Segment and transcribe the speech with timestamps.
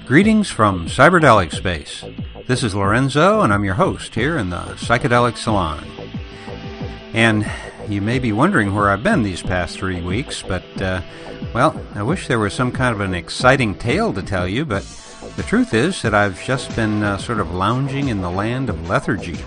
[0.07, 2.05] Greetings from Cyberdelic Space.
[2.47, 5.83] This is Lorenzo, and I'm your host here in the Psychedelic Salon.
[7.15, 7.51] And
[7.89, 11.01] you may be wondering where I've been these past three weeks, but, uh,
[11.55, 14.83] well, I wish there was some kind of an exciting tale to tell you, but
[15.37, 18.89] the truth is that I've just been uh, sort of lounging in the land of
[18.89, 19.39] lethargy.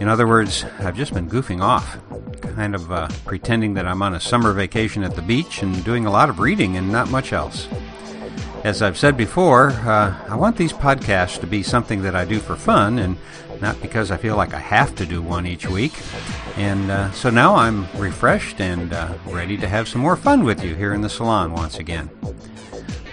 [0.00, 1.98] In other words, I've just been goofing off,
[2.40, 6.04] kind of uh, pretending that I'm on a summer vacation at the beach and doing
[6.04, 7.68] a lot of reading and not much else.
[8.64, 12.40] As I've said before, uh, I want these podcasts to be something that I do
[12.40, 13.16] for fun and
[13.60, 15.92] not because I feel like I have to do one each week.
[16.56, 20.64] And uh, so now I'm refreshed and uh, ready to have some more fun with
[20.64, 22.10] you here in the salon once again.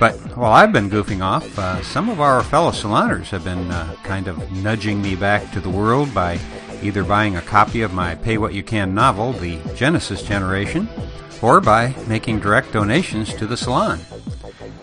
[0.01, 3.95] But while I've been goofing off, uh, some of our fellow saloners have been uh,
[4.03, 6.39] kind of nudging me back to the world by
[6.81, 10.89] either buying a copy of my Pay What You Can novel, The Genesis Generation,
[11.43, 13.99] or by making direct donations to the salon.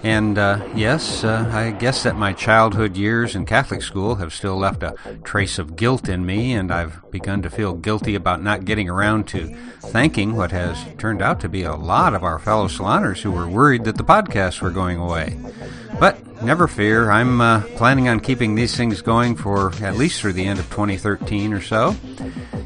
[0.03, 4.57] And uh, yes, uh, I guess that my childhood years in Catholic school have still
[4.57, 8.65] left a trace of guilt in me, and I've begun to feel guilty about not
[8.65, 12.69] getting around to thanking what has turned out to be a lot of our fellow
[12.69, 15.37] saloners who were worried that the podcasts were going away.
[15.99, 20.35] But never fear, I'm uh, planning on keeping these things going for at least through
[20.35, 21.97] the end of 2013 or so.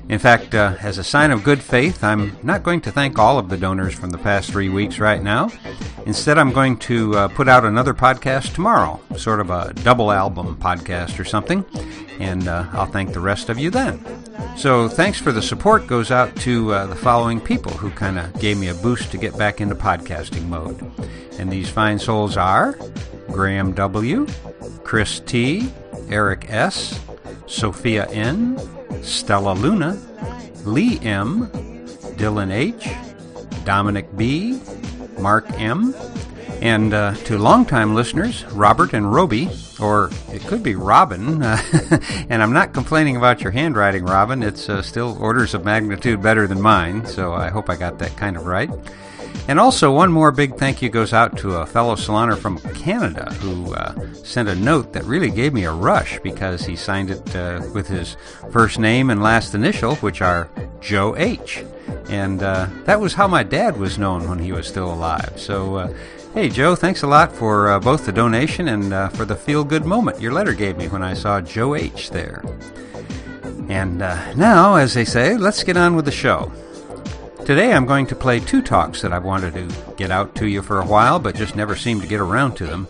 [0.08, 3.38] In fact, uh, as a sign of good faith, I'm not going to thank all
[3.38, 5.50] of the donors from the past three weeks right now.
[6.04, 10.56] Instead, I'm going to uh, put out another podcast tomorrow, sort of a double album
[10.56, 11.64] podcast or something,
[12.18, 14.04] and uh, I'll thank the rest of you then.
[14.56, 18.36] So, thanks for the support goes out to uh, the following people who kind of
[18.40, 20.80] gave me a boost to get back into podcasting mode.
[21.38, 22.76] And these fine souls are
[23.28, 24.26] Graham W.,
[24.82, 25.70] Chris T.,
[26.08, 27.00] Eric S.,
[27.46, 28.58] Sophia N.,
[29.02, 29.96] Stella Luna,
[30.64, 31.46] Lee M.,
[32.16, 32.88] Dylan H.,
[33.64, 34.60] Dominic B.,
[35.18, 35.94] Mark M.,
[36.62, 39.50] and uh, to longtime listeners, Robert and Roby,
[39.80, 41.60] or it could be Robin, uh,
[42.30, 44.44] and I'm not complaining about your handwriting, Robin.
[44.44, 48.16] It's uh, still orders of magnitude better than mine, so I hope I got that
[48.16, 48.70] kind of right.
[49.48, 53.32] And also, one more big thank you goes out to a fellow saloner from Canada
[53.40, 57.34] who uh, sent a note that really gave me a rush because he signed it
[57.34, 58.16] uh, with his
[58.52, 60.48] first name and last initial, which are
[60.80, 61.64] Joe H.
[62.08, 65.32] And uh, that was how my dad was known when he was still alive.
[65.36, 65.94] So, uh,
[66.34, 69.64] hey, Joe, thanks a lot for uh, both the donation and uh, for the feel
[69.64, 72.10] good moment your letter gave me when I saw Joe H.
[72.10, 72.42] there.
[73.68, 76.52] And now, as they say, let's get on with the show.
[77.44, 80.62] Today I'm going to play two talks that I've wanted to get out to you
[80.62, 82.86] for a while, but just never seemed to get around to them.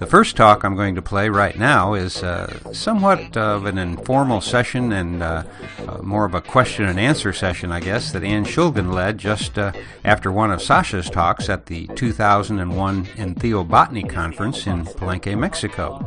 [0.00, 4.40] The first talk I'm going to play right now is uh, somewhat of an informal
[4.40, 5.44] session and uh,
[5.86, 9.56] uh, more of a question and answer session, I guess, that Ann Shulgin led just
[9.56, 9.72] uh,
[10.04, 16.04] after one of Sasha's talks at the 2001 Entheobotany Conference in Palenque, Mexico.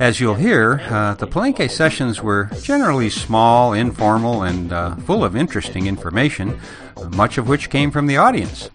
[0.00, 5.36] As you'll hear, uh, the Palenque sessions were generally small, informal, and uh, full of
[5.36, 6.58] interesting information,
[7.10, 8.70] much of which came from the audience.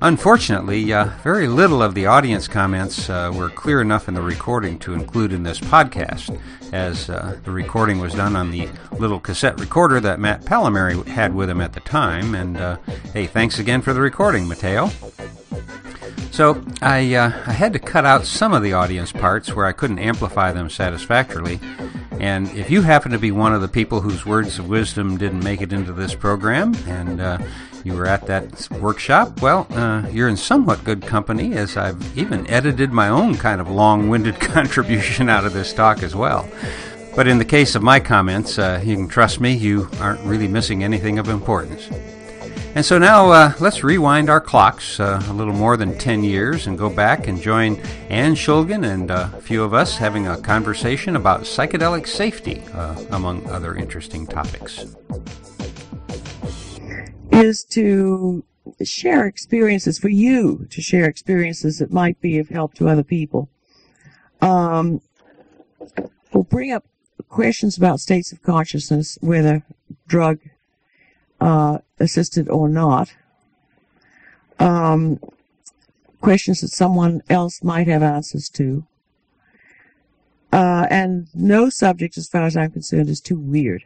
[0.00, 4.76] Unfortunately, uh, very little of the audience comments uh, were clear enough in the recording
[4.80, 6.36] to include in this podcast,
[6.72, 8.68] as uh, the recording was done on the
[8.98, 12.34] little cassette recorder that Matt Pallamary had with him at the time.
[12.34, 12.78] And uh,
[13.12, 14.90] hey, thanks again for the recording, Mateo.
[16.32, 19.72] So I, uh, I had to cut out some of the audience parts where I
[19.72, 21.60] couldn't amplify them satisfactorily.
[22.22, 25.42] And if you happen to be one of the people whose words of wisdom didn't
[25.42, 27.38] make it into this program, and uh,
[27.82, 32.48] you were at that workshop, well, uh, you're in somewhat good company, as I've even
[32.48, 36.48] edited my own kind of long winded contribution out of this talk as well.
[37.16, 40.46] But in the case of my comments, uh, you can trust me, you aren't really
[40.46, 41.90] missing anything of importance.
[42.74, 46.66] And so now uh, let's rewind our clocks uh, a little more than 10 years
[46.66, 47.76] and go back and join
[48.08, 52.98] Ann Shulgin and uh, a few of us having a conversation about psychedelic safety, uh,
[53.10, 54.86] among other interesting topics.
[57.30, 58.42] Is to
[58.82, 63.50] share experiences for you to share experiences that might be of help to other people.
[64.40, 65.02] Um,
[66.32, 66.86] we'll bring up
[67.28, 69.62] questions about states of consciousness, whether
[70.06, 70.38] drug
[71.42, 73.12] uh, assisted or not.
[74.60, 75.18] Um,
[76.20, 78.86] questions that someone else might have answers to.
[80.52, 83.84] Uh, and no subject, as far as I'm concerned, is too weird.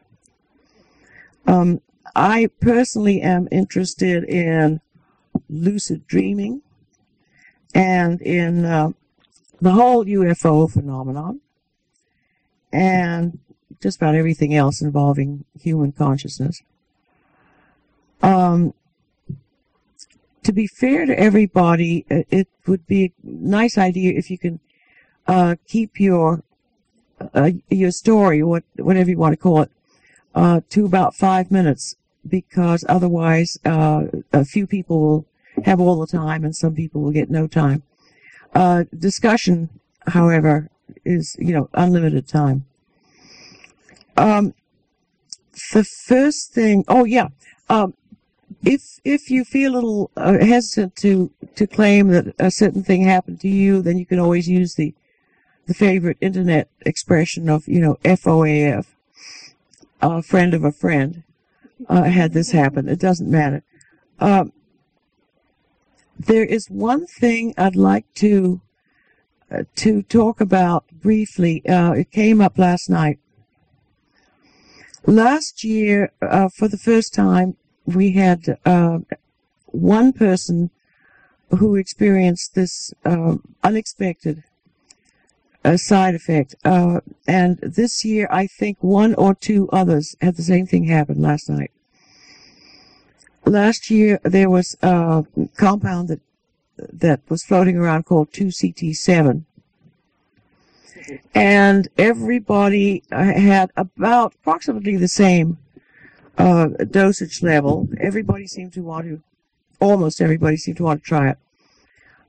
[1.46, 1.80] Um,
[2.14, 4.82] I personally am interested in
[5.48, 6.60] lucid dreaming
[7.74, 8.90] and in uh,
[9.62, 11.40] the whole UFO phenomenon.
[12.72, 13.38] and
[13.80, 16.62] just about everything else involving human consciousness.
[18.22, 18.74] Um,
[20.42, 24.60] to be fair to everybody, it would be a nice idea if you can
[25.26, 26.42] uh, keep your
[27.34, 29.70] uh, your story, what whatever you want to call it,
[30.34, 31.96] uh, to about five minutes,
[32.28, 35.26] because otherwise, uh, a few people will
[35.64, 37.82] have all the time, and some people will get no time.
[38.54, 39.68] Uh, discussion,
[40.08, 40.70] however,
[41.04, 42.64] is you know unlimited time.
[44.16, 44.54] Um,
[45.72, 47.28] the first thing, oh yeah,
[47.68, 47.94] um,
[48.66, 53.02] if if you feel a little uh, hesitant to to claim that a certain thing
[53.02, 54.92] happened to you, then you can always use the
[55.66, 58.86] the favorite internet expression of you know FOAF,
[60.02, 61.22] a friend of a friend,
[61.88, 62.88] uh, had this happen.
[62.88, 63.62] It doesn't matter.
[64.18, 64.52] Um,
[66.18, 68.60] there is one thing I'd like to
[69.48, 71.64] uh, to talk about briefly.
[71.68, 73.20] Uh, it came up last night.
[75.06, 78.98] Last year, uh, for the first time, we had uh,
[79.66, 80.70] one person
[81.50, 84.42] who experienced this uh, unexpected
[85.64, 86.54] uh, side effect.
[86.64, 91.20] Uh, and this year, I think one or two others had the same thing happen
[91.22, 91.70] last night.
[93.44, 95.24] Last year, there was a
[95.56, 96.20] compound that
[96.78, 99.44] that was floating around called 2CT7.
[101.34, 105.58] And everybody uh, had about approximately the same
[106.38, 107.88] uh, dosage level.
[108.00, 109.22] Everybody seemed to want to,
[109.80, 111.38] almost everybody seemed to want to try it.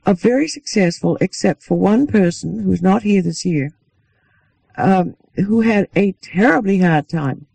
[0.05, 3.73] A very successful, except for one person who's not here this year,
[4.77, 7.47] um, who had a terribly hard time.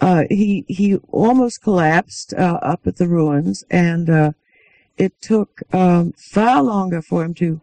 [0.00, 4.32] Uh, he he almost collapsed uh, up at the ruins, and uh,
[4.96, 7.60] it took um, far longer for him to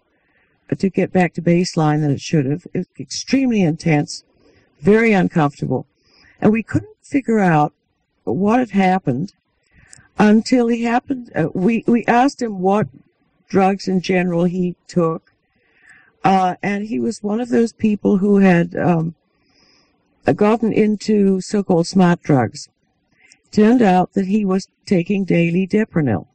[0.77, 2.65] to get back to baseline than it should have.
[2.73, 4.23] It was extremely intense,
[4.79, 5.85] very uncomfortable,
[6.39, 7.73] and we couldn't figure out
[8.23, 9.33] what had happened
[10.17, 11.31] until he happened.
[11.35, 12.87] Uh, we we asked him what
[13.49, 15.33] drugs in general he took,
[16.23, 19.15] uh, and he was one of those people who had um,
[20.35, 22.69] gotten into so-called smart drugs.
[23.51, 26.27] Turned out that he was taking daily Deprenyl,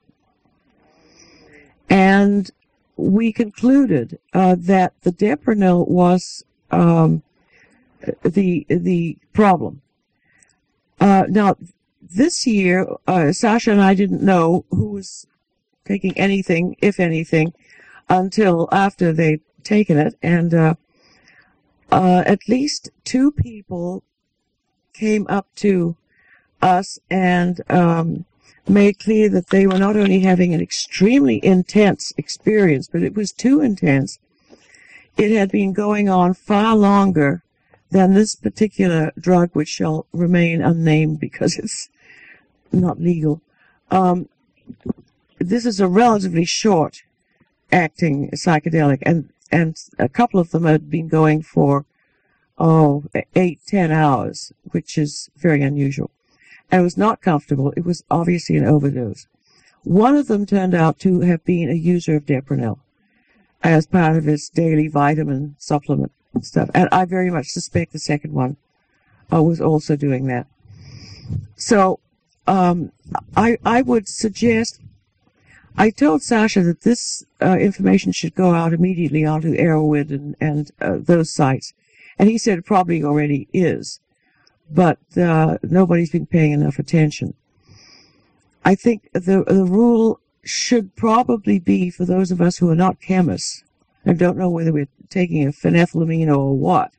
[1.88, 2.50] and
[2.96, 7.22] we concluded uh, that the Deprenyl was um,
[8.22, 9.80] the the problem.
[11.00, 11.56] Uh, now,
[12.00, 15.26] this year, uh, Sasha and I didn't know who was
[15.84, 17.52] taking anything, if anything,
[18.08, 20.74] until after they'd taken it, and uh,
[21.90, 24.02] uh, at least two people
[24.92, 25.96] came up to
[26.62, 28.24] us and um,
[28.68, 33.32] made clear that they were not only having an extremely intense experience, but it was
[33.32, 34.18] too intense.
[35.16, 37.42] It had been going on far longer
[37.90, 41.88] than this particular drug, which shall remain unnamed because it's
[42.72, 43.40] not legal.
[43.90, 44.28] Um,
[45.38, 47.02] this is a relatively short
[47.70, 51.84] acting psychedelic, and and a couple of them had been going for
[52.58, 53.04] oh
[53.34, 56.10] eight ten hours, which is very unusual.
[56.70, 57.72] And it was not comfortable.
[57.76, 59.28] It was obviously an overdose.
[59.84, 62.80] One of them turned out to have been a user of Deprenyl
[63.62, 68.32] as part of his daily vitamin supplement stuff, and I very much suspect the second
[68.32, 68.56] one
[69.32, 70.46] uh, was also doing that.
[71.56, 72.00] So
[72.46, 72.92] um,
[73.36, 74.80] I I would suggest.
[75.78, 80.70] I told Sasha that this uh, information should go out immediately onto Erowid and and
[80.80, 81.74] uh, those sites,
[82.18, 84.00] and he said it probably already is,
[84.70, 87.34] but uh, nobody's been paying enough attention.
[88.64, 93.00] I think the the rule should probably be for those of us who are not
[93.00, 93.64] chemists
[94.06, 96.92] and don't know whether we're taking a phenethylamine or what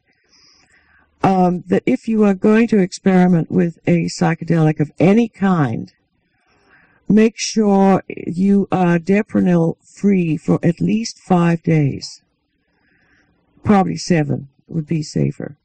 [1.24, 5.94] um, that if you are going to experiment with a psychedelic of any kind,
[7.10, 12.22] make sure you are Deprenyl free for at least five days.
[13.64, 15.58] Probably seven would be safer.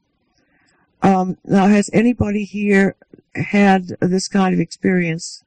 [1.01, 2.95] Um, now, has anybody here
[3.35, 5.43] had this kind of experience?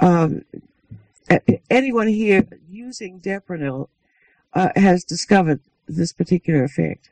[0.00, 0.44] Um,
[1.68, 3.88] anyone here using Deprenyl
[4.54, 7.10] uh, has discovered this particular effect?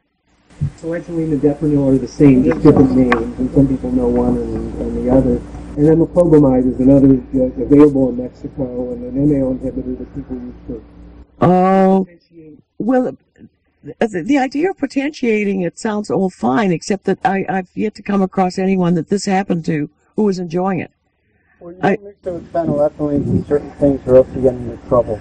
[0.81, 4.75] Selegiline and Deprenyl are the same, just different names, and some people know one and,
[4.81, 5.41] and the other.
[5.77, 10.55] And then is another that's available in Mexico, and an MAO inhibitor that people use
[10.67, 10.83] for.
[11.41, 12.09] Oh,
[12.79, 13.17] well,
[13.83, 18.03] the, the idea of potentiating it sounds all fine, except that I, I've yet to
[18.03, 20.91] come across anyone that this happened to who was enjoying it.
[21.61, 24.77] Well, you don't mix it with phenylethylamines and certain things, or else you get into
[24.89, 25.21] trouble.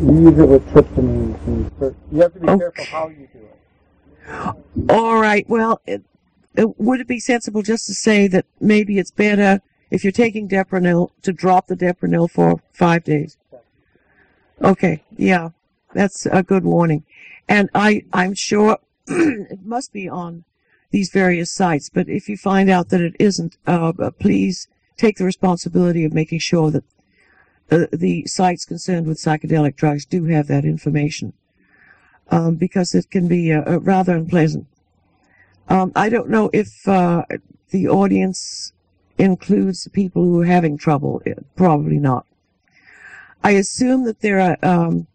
[0.00, 2.58] You use it with tryptamines, and certain, you have to be Okay.
[2.58, 4.90] careful how you do it.
[4.90, 5.46] All right.
[5.50, 6.02] Well, it,
[6.56, 10.48] it, would it be sensible just to say that maybe it's better if you're taking
[10.48, 13.36] Deprenyl to drop the Deprenyl for five days?
[14.62, 15.04] Okay.
[15.16, 15.50] Yeah,
[15.92, 17.04] that's a good warning.
[17.48, 20.44] And I, I'm sure it must be on
[20.90, 24.66] these various sites, but if you find out that it isn't, uh, please
[25.00, 26.84] take the responsibility of making sure that
[27.70, 31.32] uh, the sites concerned with psychedelic drugs do have that information.
[32.30, 34.66] Um, because it can be uh, uh rather unpleasant.
[35.68, 37.24] Um, I don't know if uh,
[37.70, 38.72] the audience
[39.18, 41.22] includes people who are having trouble.
[41.26, 42.26] Uh, probably not.
[43.42, 45.06] I assume that there are, um,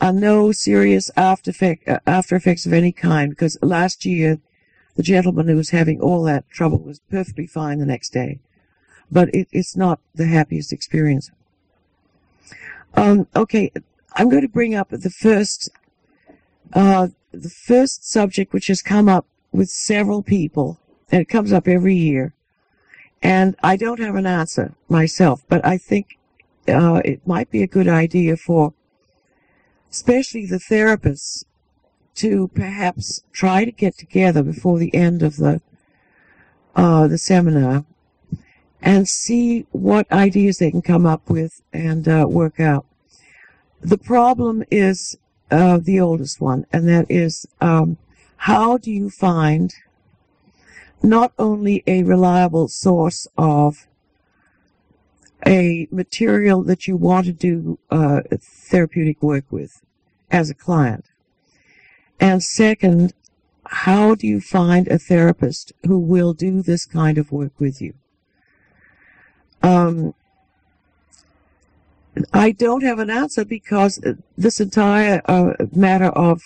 [0.00, 4.38] are no serious after, effect, uh, after effects of any kind because last year
[4.96, 8.40] the gentleman who was having all that trouble was perfectly fine the next day.
[9.10, 11.30] But it, it's not the happiest experience.
[12.94, 13.72] Um, okay,
[14.14, 15.70] I'm going to bring up the first,
[16.72, 20.78] uh, the first subject which has come up with several people,
[21.10, 22.32] and it comes up every year.
[23.22, 26.18] And I don't have an answer myself, but I think
[26.68, 28.74] uh, it might be a good idea for,
[29.90, 31.44] especially the therapists,
[32.16, 35.60] to perhaps try to get together before the end of the
[36.76, 37.84] uh, the seminar
[38.84, 42.84] and see what ideas they can come up with and uh, work out.
[43.80, 45.16] The problem is
[45.50, 47.96] uh, the oldest one, and that is um,
[48.36, 49.74] how do you find
[51.02, 53.88] not only a reliable source of
[55.46, 59.82] a material that you want to do uh, therapeutic work with
[60.30, 61.06] as a client,
[62.20, 63.14] and second,
[63.66, 67.94] how do you find a therapist who will do this kind of work with you?
[69.64, 70.14] Um,
[72.34, 73.98] I don't have an answer because
[74.36, 76.42] this entire uh, matter of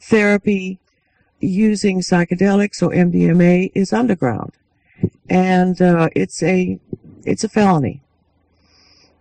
[0.00, 0.80] therapy
[1.38, 4.54] using psychedelics or MDMA is underground,
[5.30, 6.80] and uh, it's a
[7.24, 8.02] it's a felony,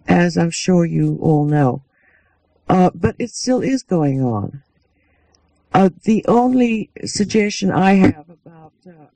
[0.08, 1.84] as I'm sure you all know.
[2.67, 4.63] Uh, but it still is going on.
[5.74, 9.10] Uh, the only suggestion I have about uh,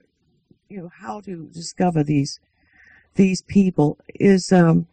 [0.70, 2.40] you know how to discover these
[3.16, 4.88] these people is um,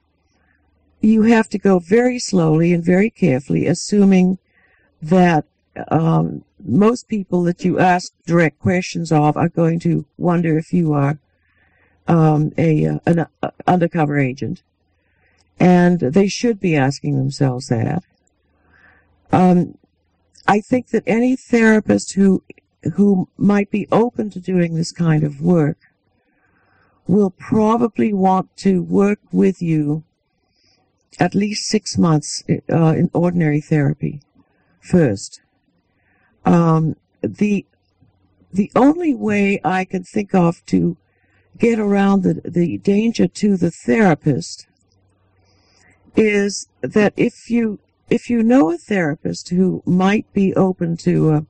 [1.00, 4.38] you have to go very slowly and very carefully, assuming
[5.00, 5.44] that
[5.90, 10.92] um, most people that you ask direct questions of are going to wonder if you
[10.92, 11.18] are
[12.08, 14.62] um, a uh, an uh, undercover agent,
[15.60, 18.02] and they should be asking themselves that.
[19.30, 19.76] Um,
[20.46, 22.42] I think that any therapist who
[22.94, 25.78] who might be open to doing this kind of work
[27.08, 30.04] will probably want to work with you
[31.18, 34.20] at least six months uh, in ordinary therapy
[34.80, 35.40] first.
[36.44, 37.66] Um, the
[38.52, 40.96] the only way I can think of to
[41.58, 44.66] get around the, the danger to the therapist
[46.16, 51.40] is that if you if you know a therapist who might be open to uh,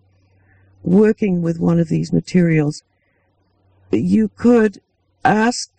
[0.82, 2.82] working with one of these materials,
[3.92, 4.80] you could
[5.24, 5.70] ask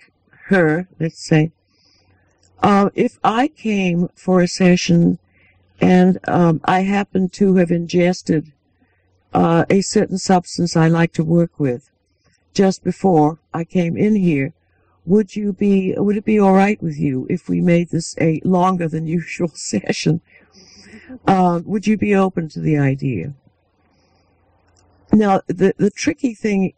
[0.48, 1.52] her, let's say,
[2.62, 5.20] uh, if I came for a session
[5.80, 8.52] and um, I happen to have ingested
[9.34, 11.90] uh, a certain substance I like to work with
[12.54, 14.54] just before I came in here.
[15.06, 18.42] Would you be, would it be all right with you if we made this a
[18.44, 20.22] longer than usual session?
[21.26, 23.34] Uh, would you be open to the idea?
[25.12, 26.74] Now, the, the tricky thing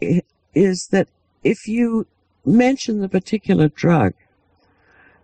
[0.53, 1.07] is that
[1.43, 2.07] if you
[2.45, 4.13] mention the particular drug,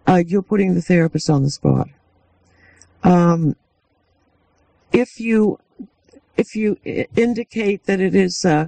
[0.07, 1.89] uh, you're putting the therapist on the spot.
[3.03, 3.55] Um,
[4.91, 5.59] if you
[6.37, 6.77] if you
[7.15, 8.67] indicate that it is uh,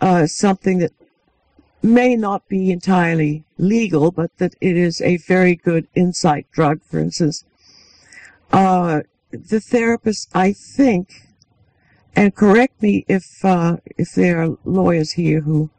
[0.00, 0.92] uh, something that
[1.82, 6.98] may not be entirely legal, but that it is a very good insight drug, for
[6.98, 7.44] instance,
[8.52, 11.28] uh, the therapist, I think,
[12.14, 15.70] and correct me if uh, if there are lawyers here who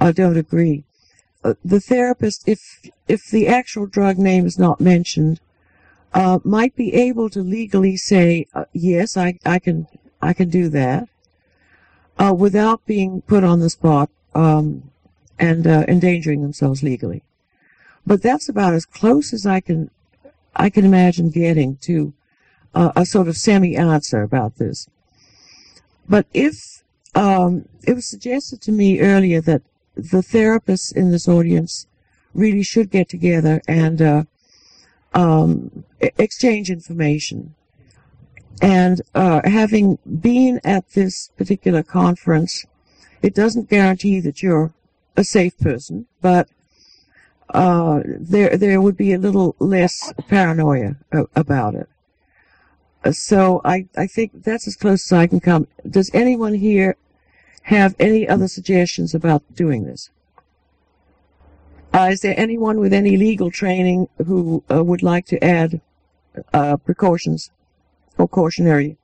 [0.00, 0.84] uh, don't agree.
[1.42, 2.60] Uh, the therapist, if
[3.08, 5.40] if the actual drug name is not mentioned,
[6.44, 9.86] might be able to legally say, yes, I, I can
[10.20, 11.08] I can do that
[12.18, 14.90] uh, without being put on the spot um,
[15.38, 17.22] and uh, endangering themselves legally.
[18.06, 19.90] But that's about as close as I can
[20.54, 22.12] I can imagine getting to
[22.74, 24.88] uh, a sort of semi-answer about this.
[26.08, 26.82] But if
[27.14, 29.62] um, it was suggested to me earlier that
[30.02, 31.86] the therapists in this audience
[32.34, 34.24] really should get together and uh,
[35.14, 37.54] um, exchange information
[38.62, 42.66] and uh, having been at this particular conference
[43.22, 44.72] It doesn't guarantee that you're
[45.16, 46.48] a safe person, but
[47.50, 50.96] uh, there there would be a little less paranoia
[51.34, 51.88] about it.
[53.04, 55.66] Uh, So I I think that's as close as I can come.
[55.88, 56.96] Does anyone here
[57.62, 60.10] have any other suggestions about doing this?
[61.92, 65.80] Uh, is there anyone with any legal training who uh, would like to add
[66.52, 67.50] uh, precautions
[68.16, 68.96] or cautionary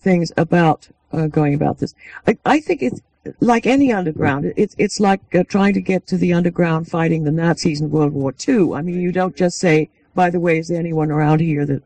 [0.00, 1.94] things about uh, going about this?
[2.26, 3.00] I, I think it's
[3.40, 4.52] like any underground.
[4.56, 8.12] It's it's like uh, trying to get to the underground fighting the Nazis in World
[8.12, 8.72] War II.
[8.74, 11.82] I mean, you don't just say, "By the way, is there anyone around here that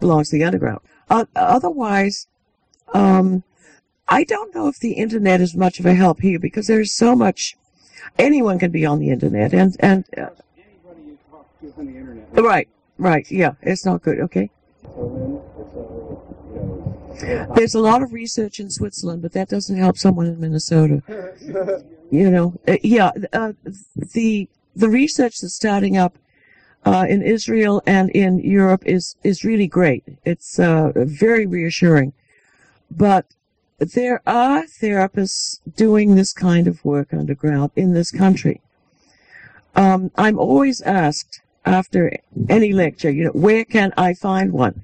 [0.00, 2.26] belongs to the underground?" Uh, otherwise,
[2.92, 3.42] um,
[4.10, 7.14] I don't know if the internet is much of a help here because there's so
[7.14, 7.56] much.
[8.18, 11.96] Anyone can be on the internet, and and uh, Anybody you talk to on the
[11.96, 12.28] internet.
[12.42, 14.18] right, right, yeah, it's not good.
[14.20, 14.50] Okay.
[14.82, 15.40] So then,
[17.14, 20.26] it's, you know, There's a lot of research in Switzerland, but that doesn't help someone
[20.26, 21.02] in Minnesota.
[22.12, 23.52] You know, uh, yeah, uh,
[23.94, 26.18] the the research that's starting up
[26.84, 30.02] uh, in Israel and in Europe is is really great.
[30.24, 32.12] It's uh, very reassuring,
[32.90, 33.26] but
[33.80, 38.60] there are therapists doing this kind of work underground in this country.
[39.74, 42.16] Um, I'm always asked after
[42.48, 44.82] any lecture, you know, where can I find one?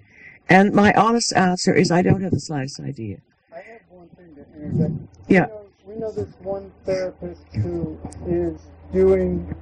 [0.49, 3.19] And my honest answer is I don't have the slightest idea.
[3.53, 5.09] I have one thing to interject.
[5.29, 5.47] Yeah.
[5.47, 8.61] We know, we know this one therapist who is
[8.93, 9.55] doing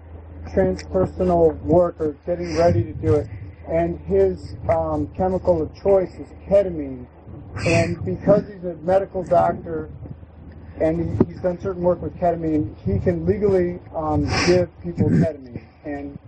[0.49, 3.29] transpersonal work or getting ready to do it,
[3.69, 7.07] and his um, chemical of choice is ketamine.
[7.67, 9.91] And because he's a medical doctor
[10.81, 15.63] and he, he's done certain work with ketamine, he can legally um, give people ketamine.
[15.85, 16.19] And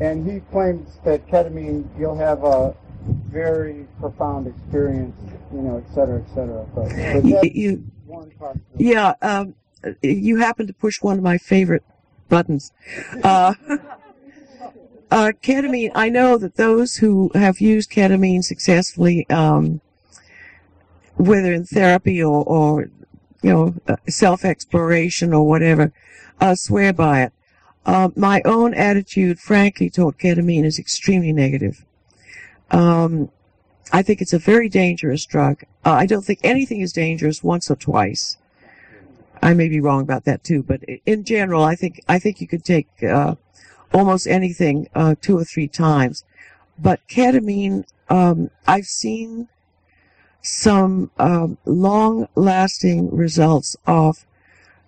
[0.00, 2.74] and he claims that ketamine, you'll have a
[3.28, 5.14] very profound experience,
[5.52, 6.66] you know, et cetera, et cetera.
[6.74, 8.84] But, but that's you one possibility.
[8.84, 9.54] yeah, um,
[10.02, 11.84] you happen to push one of my favorite
[12.28, 12.72] buttons.
[13.22, 13.54] Uh,
[15.10, 19.80] uh, ketamine, I know that those who have used ketamine successfully, um,
[21.20, 22.90] whether in therapy or, or
[23.42, 25.92] you know, uh, self-exploration or whatever,
[26.40, 27.32] uh, swear by it.
[27.86, 31.84] Uh, my own attitude, frankly, toward ketamine is extremely negative.
[32.70, 33.30] Um,
[33.92, 35.62] I think it's a very dangerous drug.
[35.84, 38.36] Uh, I don't think anything is dangerous once or twice.
[39.42, 42.46] I may be wrong about that too, but in general, I think I think you
[42.46, 43.36] could take uh,
[43.92, 46.24] almost anything uh, two or three times.
[46.78, 49.48] But ketamine, um, I've seen
[50.42, 54.24] some um, long-lasting results of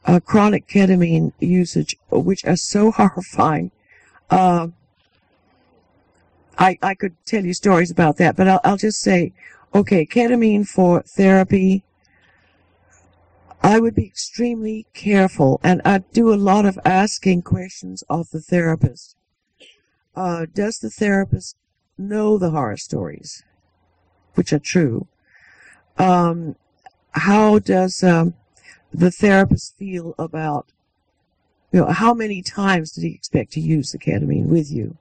[0.04, 3.70] uh, chronic ketamine usage, which are so horrifying.
[4.30, 4.68] Uh,
[6.58, 9.32] I I could tell you stories about that, but I'll, I'll just say,
[9.74, 11.84] okay, ketamine for therapy.
[13.62, 18.40] I would be extremely careful, and I'd do a lot of asking questions of the
[18.40, 19.14] therapist.
[20.16, 21.56] Uh, does the therapist
[21.96, 23.44] know the horror stories,
[24.34, 25.06] which are true?
[25.98, 26.56] Um,
[27.12, 28.34] how does um,
[28.92, 30.66] the therapist feel about,
[31.70, 34.96] you know, how many times did he expect to use the ketamine with you?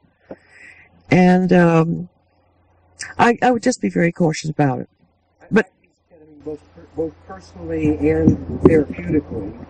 [1.10, 2.10] And um,
[3.18, 4.90] I, I would just be very cautious about it.
[5.50, 6.62] But- I use ketamine both,
[6.96, 9.66] both personally and therapeutically,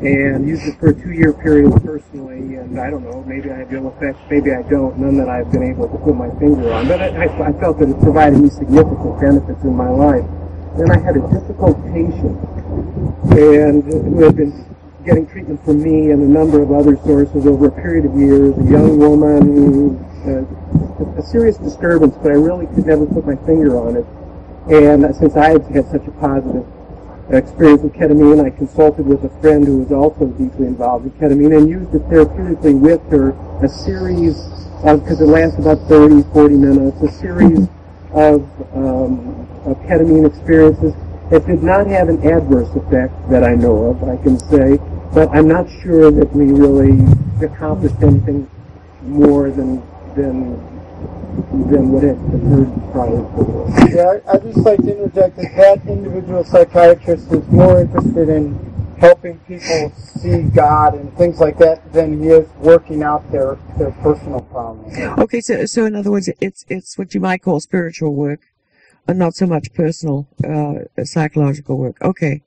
[0.00, 2.56] and used it for a two-year period personally.
[2.56, 4.98] And I don't know, maybe I have ill effects, maybe I don't.
[4.98, 7.78] None that I've been able to put my finger on, but I, I, I felt
[7.78, 10.24] that it provided me significant benefits in my life.
[10.76, 12.38] Then I had a difficult patient,
[13.36, 14.64] and who had been
[15.04, 18.56] getting treatment from me and a number of other sources over a period of years.
[18.56, 23.76] A young woman, uh, a serious disturbance, but I really could never put my finger
[23.78, 24.06] on it.
[24.70, 26.64] And since I had had such a positive
[27.30, 31.56] experience with ketamine, I consulted with a friend who was also deeply involved with ketamine
[31.56, 33.30] and used it therapeutically with her
[33.62, 34.38] a series
[34.84, 37.68] of, because it lasts about 30, 40 minutes, a series
[38.12, 40.94] of, um, of ketamine experiences.
[41.30, 44.78] It did not have an adverse effect that I know of, I can say,
[45.14, 47.00] but I'm not sure that we really
[47.44, 48.48] accomplished anything
[49.02, 49.82] more than,
[50.14, 50.56] than,
[51.70, 53.94] than what had occurred prior to this.
[53.94, 58.58] Yeah, I- I'd just like to interject that that individual psychiatrist is more interested in
[58.98, 63.90] helping people see God and things like that than he is working out their, their
[64.02, 64.96] personal problems.
[65.18, 68.51] Okay, so so in other words, it's it's what you might call spiritual work, and
[69.08, 71.96] not so much personal uh, psychological work.
[72.02, 72.42] Okay,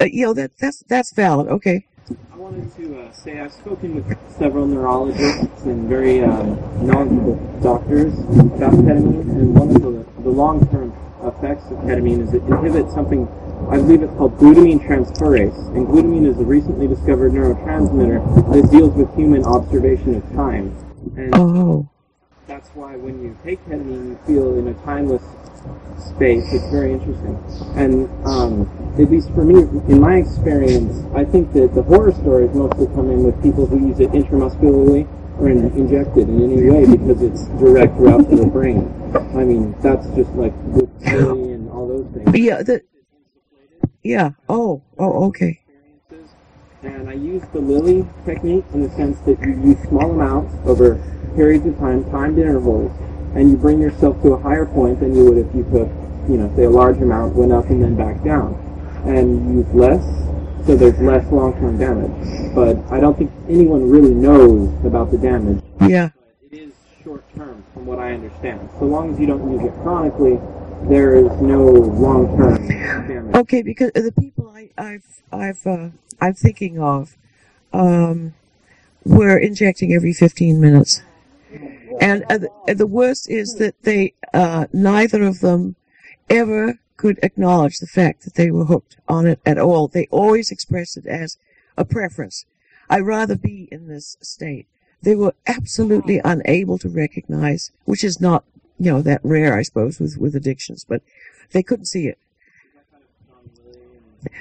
[0.00, 1.48] uh, you know that that's that's valid.
[1.48, 1.86] Okay,
[2.32, 8.18] I wanted to uh, say I've spoken with several neurologists and very um, knowledgeable doctors
[8.18, 13.26] about ketamine, and one of the, the long-term effects of ketamine is it inhibits something
[13.70, 18.94] I believe it's called glutamine transferase, and glutamine is a recently discovered neurotransmitter that deals
[18.94, 20.76] with human observation of time.
[21.16, 21.88] And Oh,
[22.46, 25.22] that's why when you take ketamine, you feel in a timeless
[25.98, 26.44] space.
[26.52, 27.36] It's very interesting.
[27.76, 32.54] And um, at least for me, in my experience, I think that the horror stories
[32.54, 36.70] mostly come in with people who use it intramuscularly or in, inject it in any
[36.70, 38.90] way because it's direct route to the brain.
[39.34, 42.38] I mean, that's just like with and all those things.
[42.38, 42.62] yeah.
[42.62, 42.82] The,
[44.02, 44.30] yeah.
[44.48, 44.82] Oh.
[44.98, 45.26] Oh.
[45.28, 45.60] Okay.
[46.82, 51.00] And I use the Lilly technique in the sense that you use small amounts over
[51.34, 52.92] periods of time, timed intervals,
[53.34, 55.88] and you bring yourself to a higher point than you would if you took,
[56.28, 58.54] you know, say a large amount, went up and then back down.
[59.06, 60.02] And you use less,
[60.66, 62.54] so there's less long-term damage.
[62.54, 65.62] But I don't think anyone really knows about the damage.
[65.80, 66.10] Yeah.
[66.50, 68.70] It is short-term, from what I understand.
[68.78, 70.38] So long as you don't use it chronically,
[70.88, 72.68] there is no long-term
[73.08, 73.34] damage.
[73.34, 75.88] Okay, because the people I, I've I've uh,
[76.20, 77.16] I'm thinking of
[77.72, 78.34] um,
[79.04, 81.02] were injecting every 15 minutes,
[82.00, 85.76] and uh, the, uh, the worst is that they uh, neither of them
[86.28, 89.88] ever could acknowledge the fact that they were hooked on it at all.
[89.88, 91.36] They always expressed it as
[91.76, 92.46] a preference.
[92.88, 94.66] I'd rather be in this state.
[95.02, 98.44] They were absolutely unable to recognize, which is not
[98.78, 101.02] you know that rare, I suppose, with with addictions, but
[101.52, 102.18] they couldn't see it.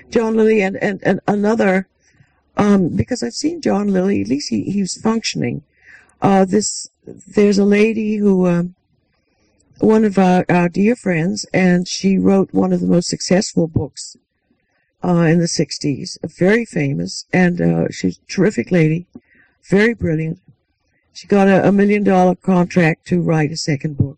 [0.10, 1.88] John Lilly and, and, and another,
[2.58, 5.63] um, because I've seen John Lilly, at least he, he was functioning.
[6.23, 8.75] Uh, this, there's a lady who, um,
[9.79, 14.15] one of our, our dear friends, and she wrote one of the most successful books,
[15.03, 19.05] uh, in the 60s, very famous, and, uh, she's a terrific lady,
[19.69, 20.39] very brilliant.
[21.12, 24.17] She got a, a million dollar contract to write a second book.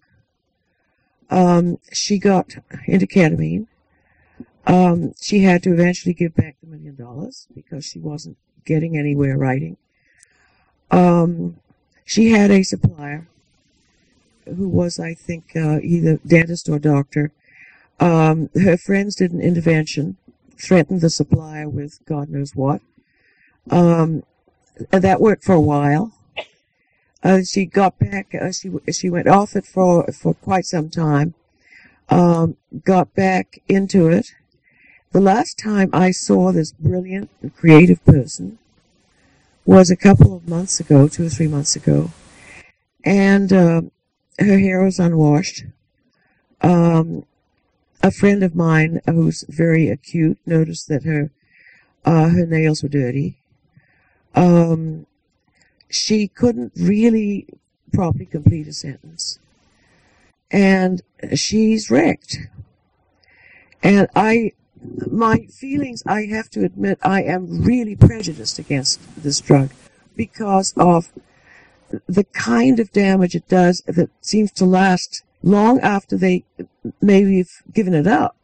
[1.32, 3.66] Um, she got into ketamine.
[4.68, 9.40] Um, she had to eventually give back the million dollars because she wasn't getting anywhere
[9.40, 9.78] writing.
[10.92, 11.58] Um,
[12.06, 13.28] she had a supplier
[14.46, 17.32] who was, I think, uh, either dentist or doctor.
[18.00, 20.18] Um, her friends did an intervention,
[20.58, 22.82] threatened the supplier with God knows what.
[23.72, 24.24] Um,
[24.92, 26.14] that worked for a while.
[27.24, 28.36] Uh, she got back.
[28.40, 31.34] Uh, she she went off it for for quite some time.
[32.10, 34.28] Um, got back into it.
[35.12, 38.60] The last time I saw this brilliant and creative person
[39.66, 42.12] was a couple of months ago, two or three months ago,
[43.04, 43.82] and uh,
[44.40, 45.64] her hair was unwashed.
[46.62, 47.26] Um,
[48.04, 51.32] a friend of mine who's very acute noticed that her
[52.06, 53.36] uh, her nails were dirty.
[54.36, 55.08] Um,
[55.90, 57.48] she couldn't really
[57.92, 59.40] properly complete a sentence,
[60.52, 61.02] and
[61.34, 62.38] she's wrecked.
[63.82, 64.54] And I
[65.12, 69.72] my feelings, I have to admit, I am really prejudiced against this drug
[70.16, 71.12] because of
[72.08, 76.44] the kind of damage it does that seems to last long after they
[77.02, 78.36] maybe have given it up.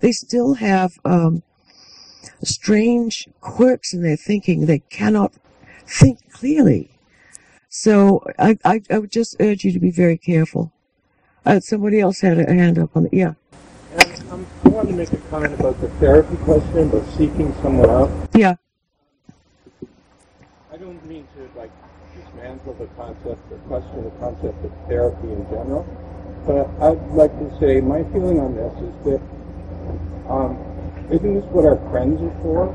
[0.00, 1.42] They still have um,
[2.42, 4.66] strange quirks in their thinking.
[4.66, 5.32] They cannot
[5.86, 6.90] think clearly.
[7.68, 10.72] So I, I, I would just urge you to be very careful.
[11.46, 13.14] Uh, somebody else had a hand up on it.
[13.14, 13.34] Yeah.
[14.30, 18.10] Um, wanted to make a comment about the therapy question, about seeking someone out.
[18.34, 18.56] Yeah.
[20.72, 21.70] I don't mean to like
[22.16, 25.86] dismantle the concept or question the concept of therapy in general,
[26.44, 29.22] but I'd like to say my feeling on this is that
[30.28, 30.58] um,
[31.08, 32.66] isn't this what our friends are for?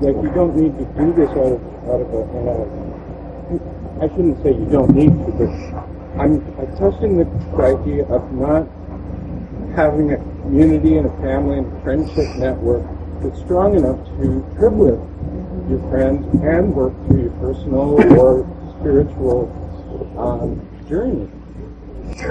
[0.00, 2.84] Like you don't need to do this out of out of a, in a
[4.00, 5.52] I shouldn't say you don't need to, but
[6.16, 7.28] I'm, I'm testing the
[7.60, 8.66] idea of not
[9.74, 12.84] having a community and a family and a friendship network
[13.20, 15.00] that's strong enough to trip with
[15.68, 18.46] your friends and work through your personal or
[18.78, 19.50] spiritual
[20.18, 21.28] um, journey.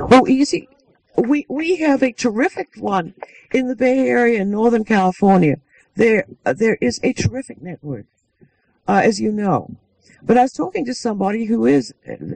[0.10, 0.70] Well, easy.
[1.18, 3.14] We we have a terrific one
[3.52, 5.58] in the Bay Area in Northern California.
[5.96, 8.06] There uh, there is a terrific network,
[8.88, 9.76] uh, as you know.
[10.24, 11.94] But I was talking to somebody who is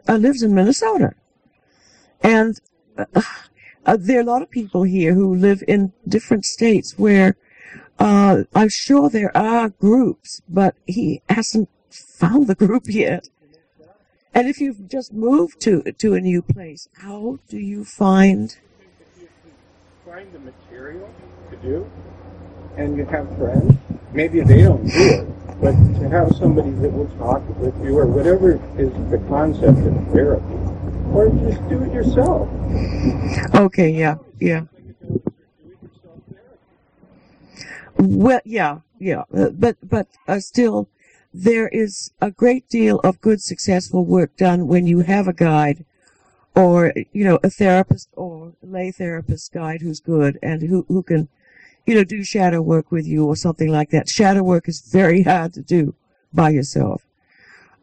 [0.07, 1.13] uh, lives in Minnesota,
[2.21, 2.59] and
[2.97, 3.05] uh,
[3.87, 7.37] uh, there are a lot of people here who live in different states where
[7.97, 13.29] uh, I'm sure there are groups, but he hasn't found the group yet.
[14.33, 18.55] And if you've just moved to to a new place, how do you find?
[20.05, 21.09] Find the material
[21.49, 21.89] to do,
[22.75, 23.73] and you have friends,
[24.13, 28.05] maybe they don't do it, but to have somebody that will talk with you or
[28.05, 30.76] whatever is the concept of therapy,
[31.13, 32.49] or just do it yourself.
[33.55, 34.63] Okay, yeah, yeah.
[37.97, 40.87] Well, yeah, yeah, uh, but but uh, still,
[41.33, 45.83] there is a great deal of good, successful work done when you have a guide,
[46.55, 51.27] or you know, a therapist or lay therapist guide who's good and who who can,
[51.85, 54.09] you know, do shadow work with you or something like that.
[54.09, 55.95] Shadow work is very hard to do
[56.33, 57.03] by yourself.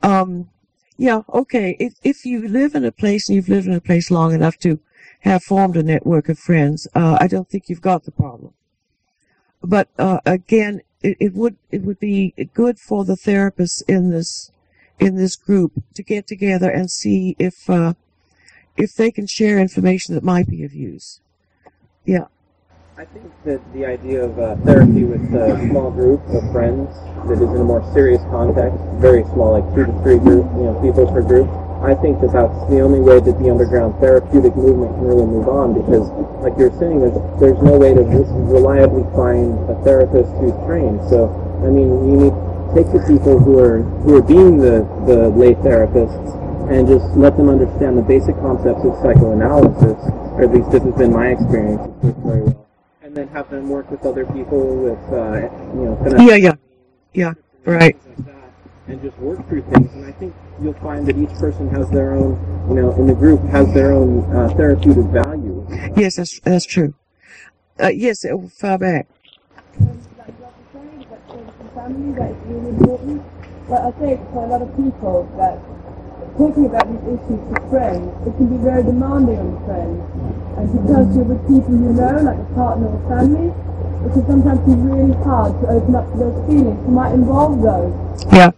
[0.02, 0.50] Um,
[0.96, 1.76] yeah, okay.
[1.78, 4.58] If if you live in a place and you've lived in a place long enough
[4.58, 4.78] to
[5.20, 8.52] have formed a network of friends, uh, I don't think you've got the problem.
[9.62, 14.52] But uh, again, it, it would it would be good for the therapists in this
[15.00, 17.94] in this group to get together and see if uh,
[18.76, 21.20] if they can share information that might be of use.
[22.04, 22.26] Yeah.
[22.94, 26.94] I think that the idea of uh, therapy with a small group of friends
[27.26, 30.70] that is in a more serious context, very small, like two to three group, you
[30.70, 31.50] know, people per group.
[31.82, 35.50] I think that that's the only way that the underground therapeutic movement can really move
[35.50, 36.06] on because,
[36.38, 38.02] like you're saying, there's, there's no way to
[38.46, 41.02] reliably find a therapist who's trained.
[41.10, 41.34] So,
[41.66, 45.34] I mean, you need to take the people who are who are being the, the
[45.34, 46.30] lay therapists
[46.70, 49.98] and just let them understand the basic concepts of psychoanalysis,
[50.38, 51.82] or at least this has been my experience.
[52.06, 52.63] It's very well
[53.14, 55.36] and then have them work with other people with, uh,
[55.72, 56.54] you know, yeah, yeah,
[57.12, 57.32] yeah,
[57.64, 57.96] right.
[58.06, 58.52] Like that,
[58.88, 59.92] and just work through things.
[59.92, 62.34] And I think you'll find that each person has their own,
[62.68, 65.64] you know, in the group has their own uh, therapeutic value.
[65.96, 66.94] Yes, that's that's true.
[67.80, 68.26] Uh, yes,
[68.58, 69.06] far back.
[71.74, 73.22] Family that is really important,
[73.68, 75.58] but I think for a lot of people that
[76.36, 80.02] talking about these issues to friends, it can be very demanding on friends.
[80.58, 83.54] And because you're with people you know, like a partner or family,
[84.04, 86.78] it can sometimes be really hard to open up to those feelings.
[86.84, 87.94] You might involve those.
[88.34, 88.50] Yeah.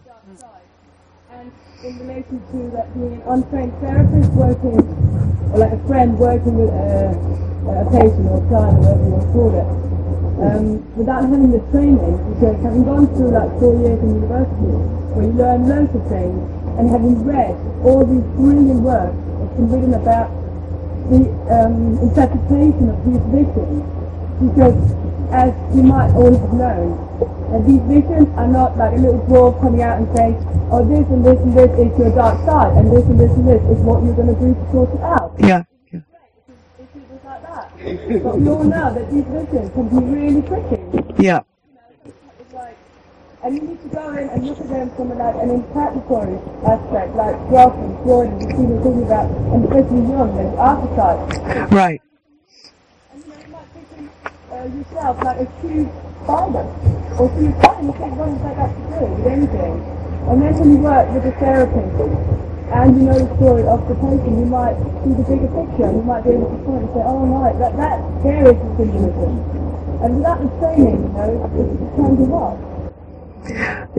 [1.31, 1.53] And
[1.85, 4.81] in relation to that being an untrained therapist working,
[5.53, 9.11] or like a friend working with a, a patient or a client or whatever you
[9.13, 9.69] want to call it,
[10.37, 10.65] um,
[10.97, 14.73] without having the training, because having gone through like four years in university,
[15.13, 16.41] where you learn loads of things,
[16.77, 20.29] and having read all these brilliant works that's been written about
[21.09, 23.81] the um, interpretation of these visions,
[24.37, 24.77] because
[25.33, 26.93] as you might all have known,
[27.51, 30.35] that these visions are not like a little dwarf coming out and saying,
[30.71, 33.47] oh this and this and this is your dark side, and this and this and
[33.47, 35.33] this is what you're going to do to sort it out.
[35.39, 35.63] Yeah.
[35.91, 36.01] yeah.
[36.77, 38.23] It's like that.
[38.23, 41.23] but we all know that these visions can be really tricky.
[41.23, 41.41] Yeah.
[43.37, 46.41] It's and you need to go in and look at them from like an interpretatory
[46.65, 51.71] aspect, like Welcome, Freud, and Stephen talking about, and especially Jung, and archetypes.
[51.71, 52.01] Right.
[53.13, 54.09] And you know, you might think
[54.49, 55.89] uh, yourself like a huge
[56.25, 56.65] spider,
[57.13, 59.75] or spider, and you what does that got to do with anything?
[60.27, 61.93] And then when you work with a therapist,
[62.73, 66.01] and you know the story of the patient, you might see the bigger picture, and
[66.01, 68.69] you might be able to point and say, oh right, that, that, there is the
[68.81, 69.45] symbolism.
[70.01, 72.76] And without the training, you know, it, it turns you off.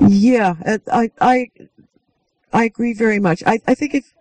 [0.08, 1.50] Yeah, uh, I I
[2.52, 3.42] I agree very much.
[3.46, 4.12] I I think if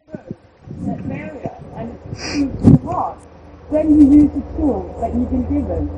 [0.85, 3.19] that barrier and it's too hard,
[3.71, 5.89] then you use the tool that you've been given.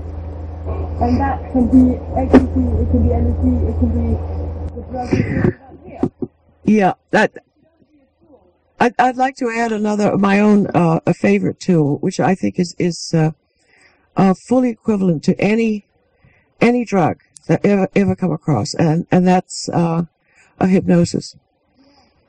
[1.02, 5.42] And that can be ecstasy, it can be LSD, it can be the drug you're
[5.42, 6.30] talking about here.
[6.64, 7.32] yeah that
[8.80, 12.60] I'd, I'd like to add another my own uh, a favorite tool, which I think
[12.60, 13.32] is is uh,
[14.16, 15.86] uh, fully equivalent to any
[16.62, 20.04] any drug ever ever come across, and and that's uh,
[20.60, 21.36] a hypnosis.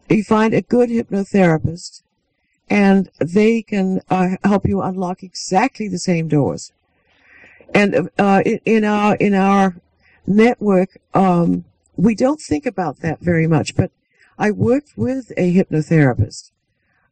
[0.09, 2.03] You find a good hypnotherapist,
[2.69, 6.73] and they can uh, help you unlock exactly the same doors.
[7.73, 9.77] And uh, in, our in our
[10.27, 11.65] network, um,
[11.97, 13.93] we don't think about that very much, but
[14.39, 16.51] I worked with a hypnotherapist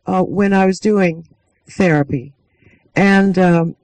[0.06, 1.28] uh, when I was doing
[1.68, 2.32] therapy,
[2.96, 3.76] and um,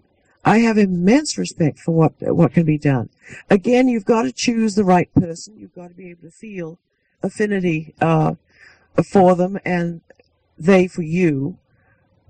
[0.45, 3.09] I have immense respect for what what can be done.
[3.49, 5.57] Again, you've got to choose the right person.
[5.59, 6.79] You've got to be able to feel
[7.23, 8.35] affinity uh,
[9.03, 10.03] for them, and
[10.59, 11.59] they for you.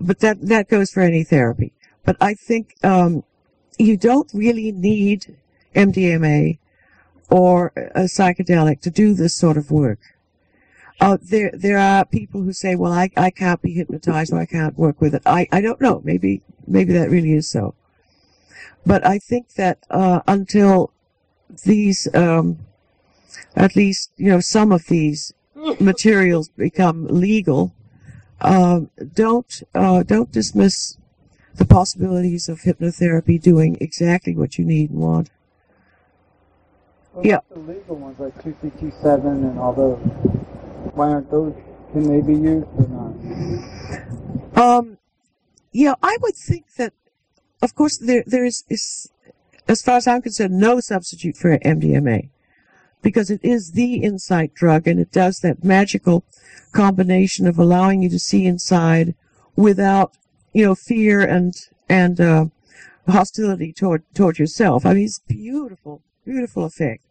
[0.01, 1.73] But that that goes for any therapy.
[2.05, 3.25] But I think um,
[3.79, 5.37] you don't really need
[5.75, 6.59] MDMA
[7.31, 9.99] or a psychedelic to do this sort of work.
[11.01, 14.47] Uh, there, there are people who say, well, I, I can't be hypnotized or I
[14.47, 15.23] can't work with it.
[15.27, 16.01] I, I don't know.
[16.05, 17.75] Maybe, maybe that really is so.
[18.87, 20.93] But I think that, uh, until
[21.65, 22.59] these, um,
[23.57, 25.33] at least, you know, some of these
[25.81, 27.73] materials become legal,
[28.41, 30.99] um, don't, uh, don't dismiss
[31.55, 35.31] the possibilities of hypnotherapy doing exactly what you need and want.
[37.13, 37.39] What Yeah.
[37.51, 39.99] the legal ones like 2CT7 and all those?
[40.95, 41.55] Why aren't those,
[41.93, 44.79] can they be used or not?
[44.79, 44.99] Um,
[45.73, 46.93] yeah, I would think that,
[47.63, 49.11] of course, there there is, is
[49.69, 52.29] as far as I'm concerned, no substitute for MDMA
[53.05, 56.25] because it is the insight drug and it does that magical
[56.73, 59.15] combination of allowing you to see inside
[59.55, 60.13] without,
[60.53, 61.55] you know, fear and,
[61.89, 62.47] and, uh,
[63.07, 64.87] hostility toward, toward yourself.
[64.87, 67.05] I mean, it's beautiful, beautiful effect.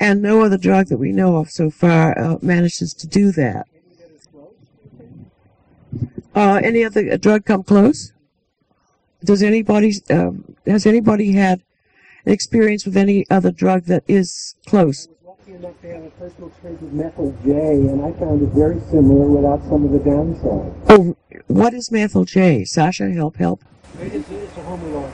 [0.00, 3.66] And no other drug that we know of so far uh, manages to do that.
[6.34, 8.12] Uh, any other drug come close?
[9.26, 11.60] Does anybody, um, has anybody had
[12.24, 15.08] experience with any other drug that is close?
[15.24, 18.78] lucky enough to have a personal experience with methyl J, and I found it very
[18.88, 20.72] similar without some of the downside.
[20.88, 21.16] Oh,
[21.48, 22.64] what is methyl J?
[22.64, 23.64] Sasha, help, help.
[24.00, 25.10] It's, it's a homolog.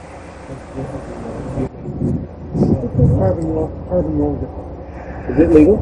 [3.19, 4.47] Carbon, lo- carbon logo.
[5.31, 5.79] Is it legal?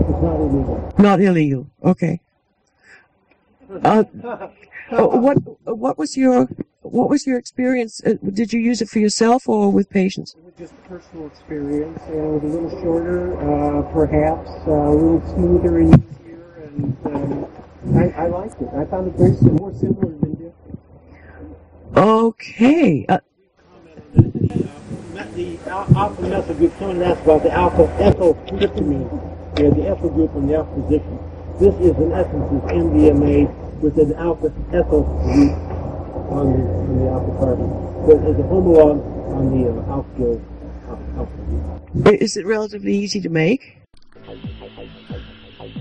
[0.00, 0.94] It's not illegal.
[0.98, 1.70] Not illegal.
[1.82, 2.20] Okay.
[3.82, 4.04] Uh,
[4.90, 6.46] uh, what what was your
[6.82, 8.00] what was your experience?
[8.04, 10.34] Uh, did you use it for yourself or with patients?
[10.34, 14.90] It was just personal experience, and it was a little shorter, uh, perhaps, uh, a
[14.90, 18.68] little smoother and easier, and um, I, I liked it.
[18.76, 20.80] I found it very more similar than different.
[21.96, 23.06] Okay.
[23.08, 23.18] Uh,
[25.34, 30.34] the alpha methyl group, someone asked about the alpha ethyl tryptamine, yeah, the ethyl group
[30.34, 31.18] in the alpha position.
[31.58, 35.71] This is in essence is MDMA with an alpha ethyl group
[36.32, 37.68] on the, on the alpha carbon.
[38.06, 38.98] But as a homolog
[39.32, 40.40] on the uh, alpha
[41.94, 43.78] is it relatively easy to make?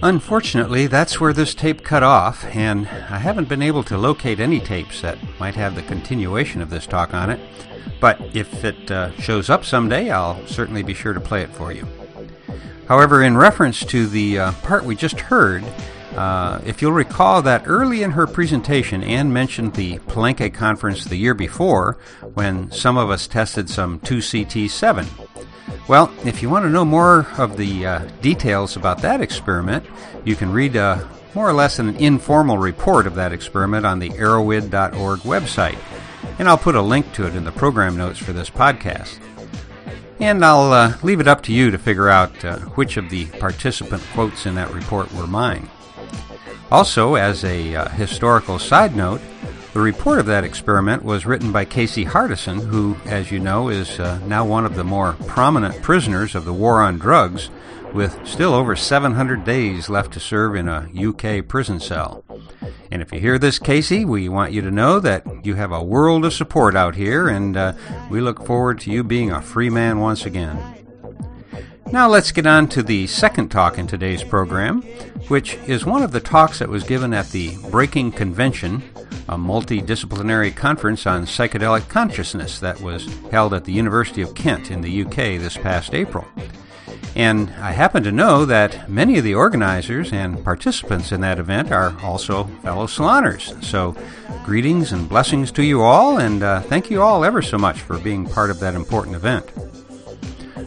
[0.04, 4.60] Unfortunately, that's where this tape cut off, and I haven't been able to locate any
[4.60, 7.40] tapes that might have the continuation of this talk on it.
[8.00, 11.72] But if it uh, shows up someday, I'll certainly be sure to play it for
[11.72, 11.88] you.
[12.88, 15.64] However, in reference to the uh, part we just heard,
[16.16, 21.16] uh, if you'll recall that early in her presentation, Anne mentioned the Palenque conference the
[21.16, 21.98] year before
[22.34, 25.08] when some of us tested some 2CT7.
[25.88, 29.86] Well, if you want to know more of the uh, details about that experiment,
[30.26, 34.10] you can read uh, more or less an informal report of that experiment on the
[34.10, 35.78] erowid.org website,
[36.40, 39.20] and I'll put a link to it in the program notes for this podcast.
[40.20, 43.26] And I'll uh, leave it up to you to figure out uh, which of the
[43.26, 45.70] participant quotes in that report were mine.
[46.72, 49.20] Also, as a uh, historical side note,
[49.74, 54.00] the report of that experiment was written by Casey Hardison, who, as you know, is
[54.00, 57.50] uh, now one of the more prominent prisoners of the war on drugs,
[57.94, 62.24] with still over 700 days left to serve in a UK prison cell.
[62.90, 65.84] And if you hear this, Casey, we want you to know that you have a
[65.84, 67.74] world of support out here, and uh,
[68.10, 70.58] we look forward to you being a free man once again.
[71.92, 74.82] Now let's get on to the second talk in today's program,
[75.28, 78.82] which is one of the talks that was given at the Breaking Convention,
[79.28, 84.80] a multidisciplinary conference on psychedelic consciousness that was held at the University of Kent in
[84.80, 86.26] the UK this past April.
[87.14, 91.74] And I happen to know that many of the organizers and participants in that event
[91.74, 93.62] are also fellow saloners.
[93.66, 93.98] So,
[94.46, 97.98] greetings and blessings to you all, and uh, thank you all ever so much for
[97.98, 99.52] being part of that important event.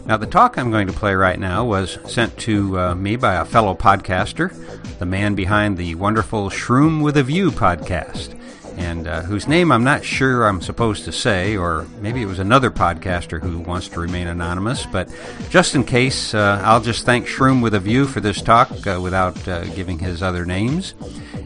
[0.05, 3.35] Now, the talk I'm going to play right now was sent to uh, me by
[3.35, 4.53] a fellow podcaster,
[4.99, 8.34] the man behind the wonderful Shroom with a View podcast,
[8.77, 12.39] and uh, whose name I'm not sure I'm supposed to say, or maybe it was
[12.39, 15.09] another podcaster who wants to remain anonymous, but
[15.49, 18.99] just in case, uh, I'll just thank Shroom with a View for this talk uh,
[19.01, 20.93] without uh, giving his other names.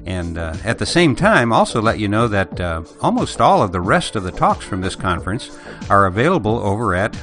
[0.06, 3.72] And uh, at the same time, also let you know that uh, almost all of
[3.72, 5.56] the rest of the talks from this conference
[5.90, 7.16] are available over at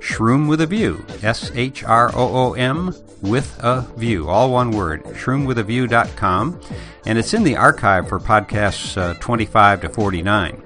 [0.00, 4.70] www.shroom with a view, S H R O O M with a view, all one
[4.70, 6.60] word, shroomwithaview.com,
[7.06, 10.62] and it's in the archive for podcasts uh, 25 to 49.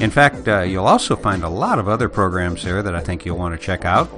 [0.00, 3.24] In fact, uh, you'll also find a lot of other programs there that I think
[3.24, 4.10] you'll want to check out.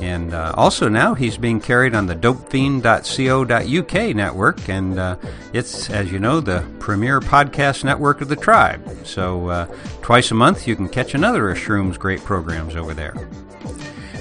[0.00, 5.16] And uh, also now he's being carried on the dopefiend.co.uk network, and uh,
[5.52, 8.88] it's, as you know, the premier podcast network of the tribe.
[9.04, 9.66] So uh,
[10.00, 13.14] twice a month you can catch another of Shroom's great programs over there.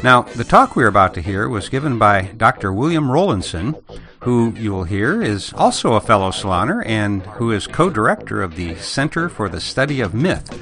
[0.02, 2.72] Now, the talk we're about to hear was given by Dr.
[2.72, 3.76] William Rowlandson,
[4.22, 8.56] who you will hear is also a fellow saloner and who is co director of
[8.56, 10.58] the Center for the Study of Myth.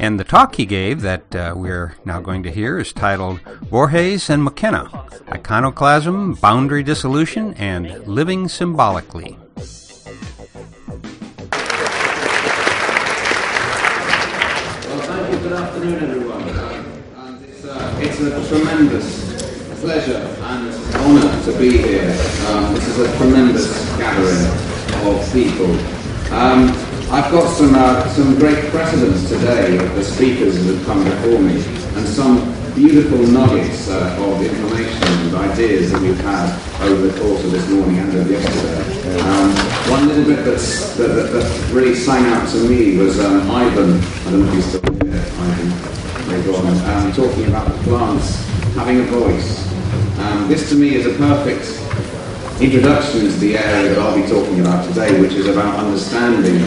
[0.00, 3.38] And the talk he gave that uh, we're now going to hear is titled
[3.70, 9.38] Borges and McKenna Iconoclasm, Boundary Dissolution, and Living Symbolically.
[9.56, 9.64] Well,
[15.02, 15.38] thank you.
[15.38, 16.27] Good afternoon, everyone.
[18.00, 19.26] It's, a tremendous
[19.80, 20.72] pleasure and
[21.02, 22.10] honour to be here.
[22.46, 23.66] Um, this is a tremendous
[23.98, 24.46] gathering
[25.04, 25.70] of people.
[26.32, 26.70] Um,
[27.10, 31.40] I've got some uh, some great precedents today of the speakers that have come before
[31.40, 31.56] me,
[31.98, 37.44] and some beautiful nuggets uh, of information and ideas that we've had over the course
[37.44, 39.20] of this morning and of yesterday.
[39.22, 39.50] Um,
[39.90, 40.60] one little bit that,
[40.98, 43.98] that, that really sang out to me was um, Ivan.
[43.98, 45.18] I don't know if he's still here.
[45.18, 45.97] Ivan,
[46.30, 49.66] um, talking about the plants having a voice.
[50.18, 51.64] Um, this to me is a perfect
[52.60, 56.60] introduction to the area that I'll be talking about today, which is about understanding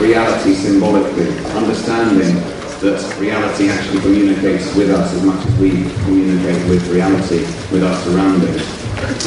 [0.00, 2.34] reality symbolically, understanding
[2.80, 5.70] that reality actually communicates with us as much as we
[6.04, 7.40] communicate with reality,
[7.70, 8.62] with our surroundings.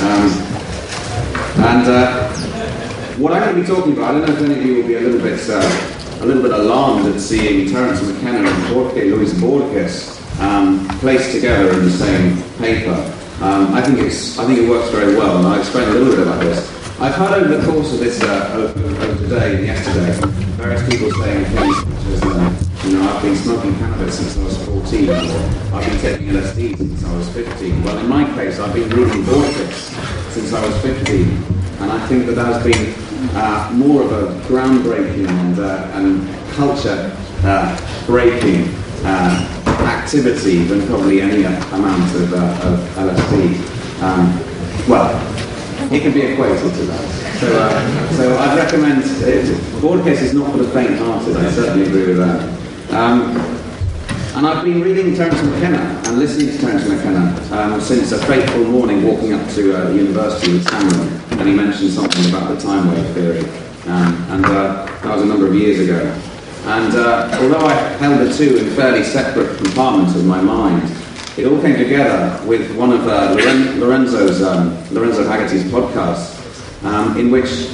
[0.02, 0.30] Um,
[1.64, 2.30] and uh,
[3.18, 4.88] what I'm going to be talking about, I don't know if any of you will
[4.88, 9.12] be a little bit, uh, a little bit alarmed at seeing Terence McKenna and Jorge
[9.12, 12.96] Luis Borges um, placed together in the same paper.
[13.42, 16.10] Um, I think it's, I think it works very well, and I'll explain a little
[16.10, 16.60] bit about this.
[17.00, 20.12] I've heard over the course of this, uh, over, over today and yesterday,
[20.58, 24.44] various people saying things such as, uh, you know, I've been smoking cannabis since I
[24.44, 25.14] was 14, or
[25.76, 27.84] I've been taking LSD since I was 15.
[27.84, 29.76] Well, in my case, I've been reading Borges
[30.34, 32.96] since I was 15, and I think that that has been
[33.36, 38.70] uh, more of a groundbreaking and, uh, and culture uh, breaking
[39.04, 44.02] uh, activity than probably any amount of, uh, of LSD.
[44.02, 45.14] Um, well,
[45.92, 47.18] it can be equated to that.
[47.40, 52.08] So, uh, so I'd recommend, uh, Borges is not for the faint-hearted, I certainly agree
[52.08, 52.94] with that.
[52.94, 53.57] Um,
[54.38, 58.66] and I've been reading Terence McKenna and listening to Terence McKenna um, since a fateful
[58.66, 62.88] morning walking up to uh, university with Cameron, and he mentioned something about the time
[62.92, 63.40] wave theory.
[63.88, 66.00] Um, and uh, that was a number of years ago.
[66.66, 70.84] And uh, although I held the two in fairly separate compartments of my mind,
[71.36, 77.18] it all came together with one of uh, Loren- Lorenzo's, um, Lorenzo Hagerty's podcasts, um,
[77.18, 77.70] in which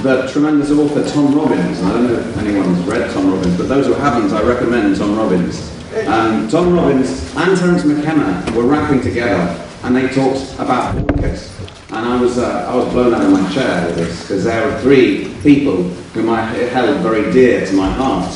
[0.00, 3.86] the tremendous author Tom Robbins, I don't know if anyone's read Tom Robbins, but those
[3.86, 5.71] who haven't, I recommend Tom Robbins.
[5.92, 11.54] Um, Tom Robbins and Terence McKenna were rapping together, and they talked about Borges.
[11.90, 14.66] And I was, uh, I was blown out of my chair with this, because there
[14.66, 15.82] were three people
[16.14, 18.26] whom I held very dear to my heart.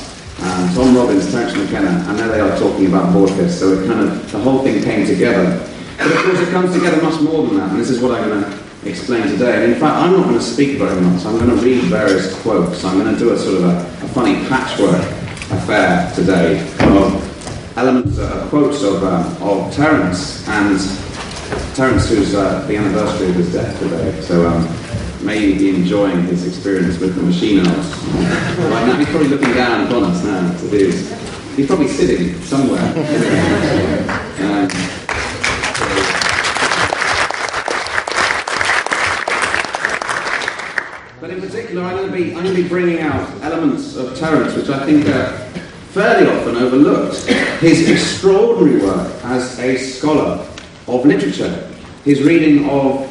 [0.42, 3.58] Um, Tom Robbins, Terence McKenna, and there they are talking about Borges.
[3.58, 5.66] So it kind of, the whole thing came together.
[5.96, 8.28] But of course, it comes together much more than that, and this is what I'm
[8.28, 9.64] going to explain today.
[9.64, 11.24] And in fact, I'm not going to speak very much.
[11.24, 12.84] I'm going to read various quotes.
[12.84, 15.00] I'm going to do a sort of a, a funny patchwork
[15.48, 17.25] affair today of
[17.76, 20.78] elements, uh, quotes of, um, of Terence and
[21.74, 24.18] Terence, who's uh, the anniversary of his death today.
[24.22, 24.66] So um,
[25.24, 28.04] may be enjoying his experience with the machine elves.
[28.06, 30.90] right now, he's probably looking down upon us now to do.
[31.54, 32.82] He's probably sitting somewhere.
[34.40, 34.68] um,
[41.18, 44.16] But in particular, I'm going to be, I'm going to be bringing out elements of
[44.16, 45.32] Terence which I think are
[45.96, 47.16] fairly often overlooked.
[47.62, 50.46] His extraordinary work as a scholar
[50.88, 51.72] of literature,
[52.04, 53.10] his reading of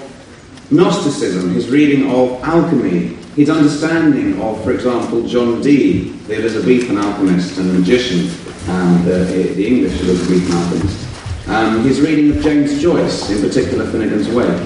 [0.70, 7.58] Gnosticism, his reading of alchemy, his understanding of, for example, John Dee, the Elizabethan alchemist
[7.58, 8.30] and magician,
[8.70, 14.30] and uh, the English Elizabethan alchemist, um, his reading of James Joyce, in particular Finnegan's
[14.30, 14.62] Wake,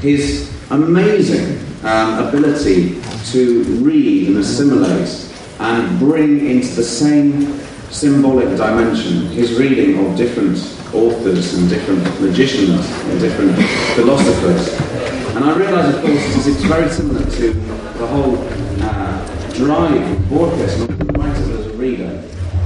[0.00, 3.02] his amazing um, ability
[3.32, 5.25] to read and assimilate
[5.58, 10.56] and bring into the same symbolic dimension his reading of different
[10.92, 13.54] authors and different magicians and different
[13.94, 14.78] philosophers.
[15.36, 18.36] And I realise, of course, it's very similar to the whole
[18.82, 22.24] uh, drive of Borges, the as a reader,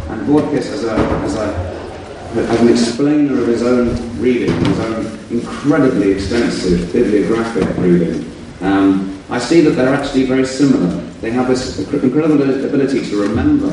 [0.08, 5.18] and Borges as, a, as, a, as an explainer of his own reading, his own
[5.30, 8.30] incredibly extensive bibliographic reading.
[8.60, 10.88] Um, I see that they're actually very similar.
[11.20, 13.70] They have this incredible ability to remember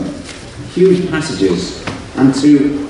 [0.74, 1.84] huge passages
[2.16, 2.88] and to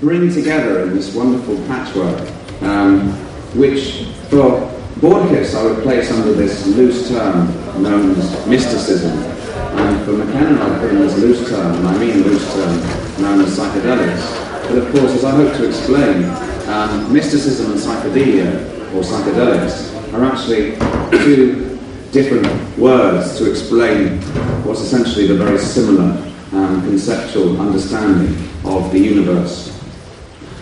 [0.00, 2.20] bring together in this wonderful patchwork,
[2.62, 3.12] um,
[3.54, 4.68] which for
[5.00, 7.46] Borges I would place under this loose term
[7.80, 12.22] known as mysticism, and for McKenna I put in this loose term, and I mean
[12.24, 14.68] loose term, known as psychedelics.
[14.68, 16.24] But of course, as I hope to explain,
[16.68, 18.58] um, mysticism and psychedelia,
[18.92, 20.74] or psychedelics, are actually
[21.24, 21.67] two
[22.12, 24.20] different words to explain
[24.64, 26.12] what's essentially the very similar
[26.52, 29.74] um, conceptual understanding of the universe.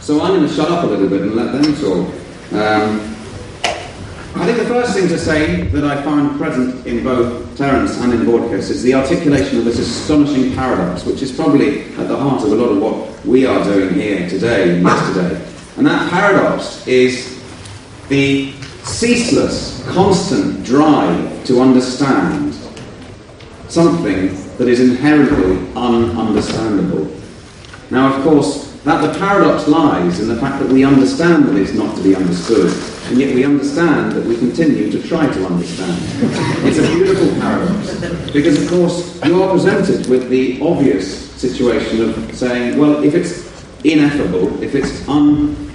[0.01, 2.12] So I'm going to shut up a little bit and let them talk.
[2.53, 3.16] Um,
[4.36, 8.12] I think the first thing to say that I find present in both Terence and
[8.12, 12.44] in Borges is the articulation of this astonishing paradox, which is probably at the heart
[12.44, 15.42] of a lot of what we are doing here today and yesterday.
[15.78, 17.42] And that paradox is
[18.09, 18.53] the
[18.87, 22.55] ceaseless, constant drive to understand
[23.68, 27.12] something that is inherently ununderstandable.
[27.91, 31.74] Now, of course, that the paradox lies in the fact that we understand that it's
[31.74, 32.72] not to be understood,
[33.07, 36.01] and yet we understand that we continue to try to understand.
[36.64, 37.99] It's a beautiful paradox,
[38.32, 43.45] because of course you are presented with the obvious situation of saying, well, if it's
[43.84, 45.07] ineffable, if it's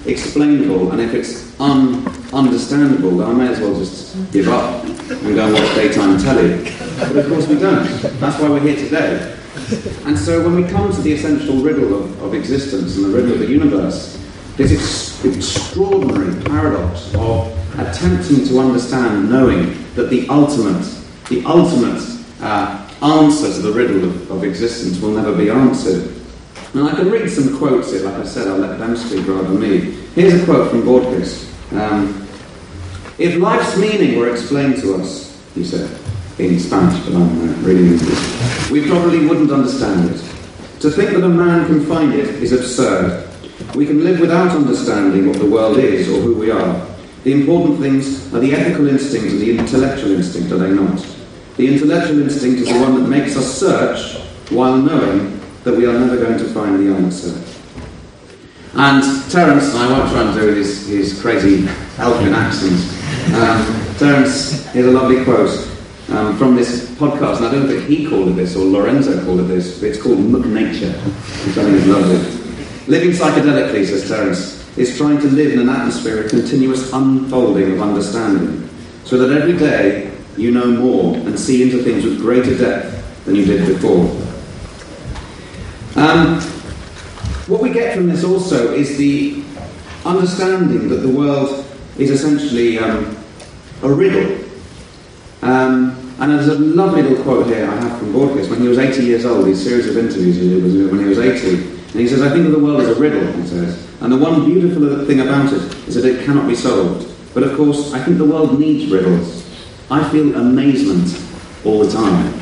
[0.06, 5.46] unexplainable, and if it's ununderstandable, then I may as well just give up and go
[5.46, 6.64] and watch daytime telly.
[6.98, 7.86] But of course we don't.
[8.20, 9.38] That's why we're here today.
[10.06, 13.34] And so when we come to the essential riddle of, of existence and the riddle
[13.34, 14.18] of the universe,
[14.56, 20.84] this ex- extraordinary paradox of attempting to understand, knowing that the ultimate,
[21.30, 22.02] the ultimate
[22.42, 26.21] uh, answer to the riddle of, of existence will never be answered.
[26.74, 29.44] And I can read some quotes here, like I said, I'll let them speak rather
[29.44, 29.92] than me.
[30.16, 31.52] Here's a quote from Borges.
[31.72, 32.28] Um,
[33.18, 35.90] if life's meaning were explained to us, he said,
[36.40, 40.18] in Spanish, but I'm uh, reading English, we probably wouldn't understand it.
[40.80, 43.30] To think that a man can find it is absurd.
[43.76, 46.88] We can live without understanding what the world is or who we are.
[47.24, 51.06] The important things are the ethical instinct and the intellectual instinct, are they not?
[51.58, 55.94] The intellectual instinct is the one that makes us search while knowing that we are
[55.94, 57.40] never going to find the answer.
[58.74, 62.80] And Terence, I won't try and do his, his crazy Elfin accent,
[63.36, 65.50] um, Terence, here's a lovely quote
[66.10, 69.42] um, from this podcast, and I don't think he called it this or Lorenzo called
[69.42, 72.18] it this, but it's called Muck Nature, which I think is lovely.
[72.88, 77.82] Living psychedelically, says Terence, is trying to live in an atmosphere of continuous unfolding of
[77.82, 78.68] understanding,
[79.04, 83.36] so that every day you know more and see into things with greater depth than
[83.36, 84.06] you did before.
[85.96, 86.40] Um,
[87.48, 89.44] what we get from this also is the
[90.06, 91.66] understanding that the world
[91.98, 93.18] is essentially um,
[93.84, 94.48] a riddle.
[95.42, 98.78] Um, and there's a lovely little quote here I have from Borges when he was
[98.78, 101.64] 80 years old, his series of interviews he did when he was 80.
[101.64, 103.88] And he says, I think the world as a riddle, he says.
[104.02, 107.08] And the one beautiful thing about it is that it cannot be solved.
[107.34, 109.46] But of course, I think the world needs riddles.
[109.90, 111.22] I feel amazement
[111.66, 112.41] all the time.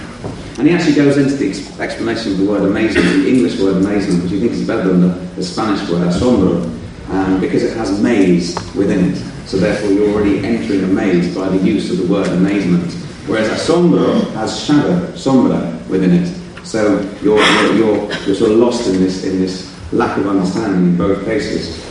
[0.59, 3.77] And he actually goes into the ex- explanation of the word amazement, the English word
[3.77, 5.07] amazement, which he thinks is better than the,
[5.37, 6.65] the Spanish word asombro,
[7.11, 9.15] um, because it has maze within it.
[9.47, 12.91] So therefore you're already entering a maze by the use of the word amazement.
[13.25, 16.27] Whereas asombro has shadow, sombra, within it.
[16.65, 20.89] So you're, you're, you're, you're sort of lost in this, in this lack of understanding
[20.89, 21.81] in both cases.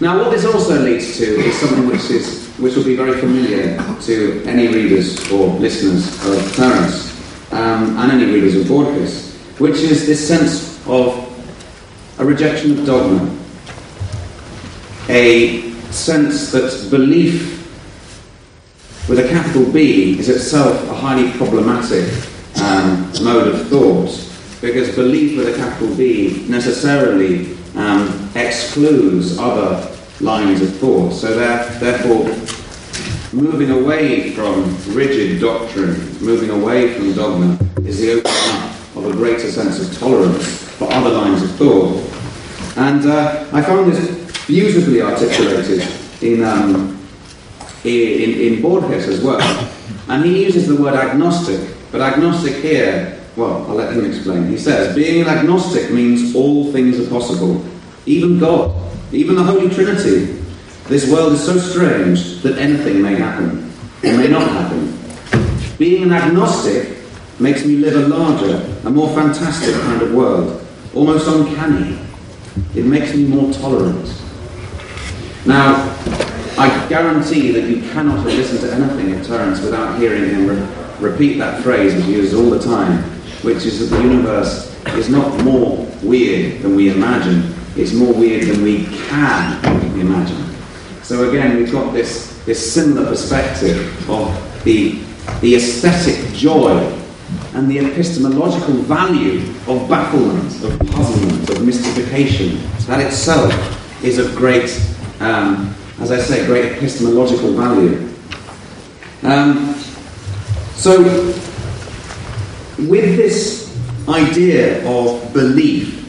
[0.00, 3.76] Now, what this also leads to is something which is which will be very familiar
[4.00, 7.05] to any readers or listeners of Terence
[7.52, 11.24] um, and any readers of Borges, which is this sense of
[12.18, 13.36] a rejection of dogma,
[15.08, 17.54] a sense that belief
[19.08, 22.12] with a capital B is itself a highly problematic
[22.60, 24.10] um, mode of thought,
[24.60, 31.12] because belief with a capital B necessarily um, excludes other lines of thought.
[31.12, 32.24] So therefore,
[33.36, 34.64] moving away from
[34.94, 39.98] rigid doctrine, moving away from dogma, is the opening up of a greater sense of
[39.98, 42.02] tolerance for other lines of thought.
[42.78, 45.86] And uh, I found this beautifully articulated
[46.22, 46.98] in, um,
[47.84, 49.40] in, in Borges as well.
[50.08, 54.48] And he uses the word agnostic, but agnostic here, well, I'll let him explain.
[54.48, 57.62] He says, being an agnostic means all things are possible,
[58.06, 58.74] even God,
[59.12, 60.42] even the Holy Trinity.
[60.88, 63.72] This world is so strange that anything may happen,
[64.04, 64.96] or may not happen.
[65.78, 66.98] Being an agnostic
[67.40, 70.64] makes me live a larger, a more fantastic kind of world,
[70.94, 71.98] almost uncanny.
[72.76, 74.06] It makes me more tolerant.
[75.44, 75.74] Now,
[76.56, 81.10] I guarantee that you cannot have listened to anything of Terence without hearing him re-
[81.10, 83.02] repeat that phrase he uses all the time,
[83.42, 88.44] which is that the universe is not more weird than we imagine, it's more weird
[88.44, 89.64] than we can
[89.98, 90.45] imagine.
[91.06, 94.98] So again, we've got this, this similar perspective of the,
[95.40, 96.80] the aesthetic joy
[97.54, 99.38] and the epistemological value
[99.68, 102.58] of bafflement, of puzzlement, of mystification.
[102.88, 103.52] That itself
[104.02, 104.68] is of great,
[105.20, 108.12] um, as I say, great epistemological value.
[109.22, 109.74] Um,
[110.74, 111.04] so,
[112.78, 113.78] with this
[114.08, 116.02] idea of belief,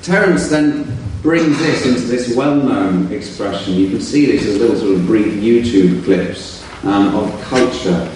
[0.00, 0.81] Terence then
[1.22, 3.74] brings this into this well-known expression.
[3.74, 8.10] You can see this as little sort of brief YouTube clips um, of culture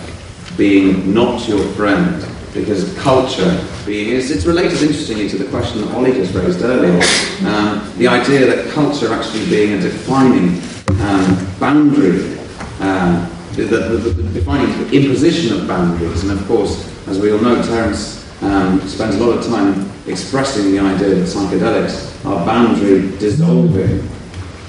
[0.56, 5.94] being not your friend, because culture being it's, it's related interestingly to the question that
[5.94, 7.00] Ollie just raised earlier.
[7.46, 10.60] Um, the idea that culture actually being a defining
[11.02, 12.36] um, boundary,
[12.80, 17.38] uh, the, the, the, the defining imposition of boundaries, and of course, as we all
[17.38, 23.16] know, Terence um, spends a lot of time expressing the idea that psychedelics are boundary
[23.18, 24.08] dissolving.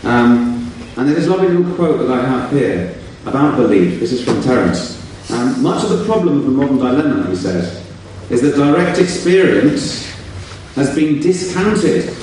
[0.04, 4.00] Um, and there's a lovely little quote that I have here about belief.
[4.00, 4.98] This is from Terence.
[5.32, 7.86] Um, much of the problem of the modern dilemma, he says,
[8.30, 10.12] is that direct experience
[10.76, 12.16] has been discounted,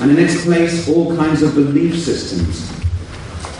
[0.00, 2.68] and in its place, all kinds of belief systems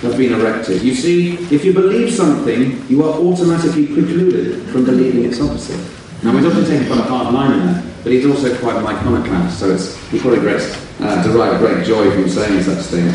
[0.03, 0.83] have been erected.
[0.83, 5.81] You see, if you believe something, you are automatically precluded from believing its opposite.
[6.23, 8.87] Now, we're often taking quite a hard line in there, but he's also quite an
[8.87, 13.09] iconoclast, so it's, he probably gets, uh, derive great joy from saying such thing.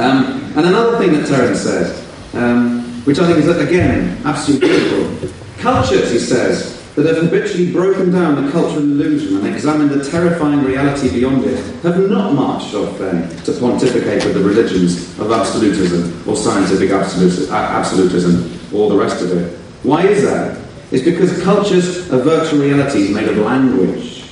[0.00, 2.04] Um, and another thing that Terence says,
[2.34, 5.28] um, which I think is, again, absolutely beautiful.
[5.58, 10.64] Cultures, he says, that have habitually broken down the cultural illusion and examined the terrifying
[10.64, 16.28] reality beyond it have not marched off then to pontificate with the religions of absolutism
[16.28, 19.56] or scientific absolutism or the rest of it.
[19.84, 20.67] Why is that?
[20.90, 24.24] It's because cultures are virtual realities made of language.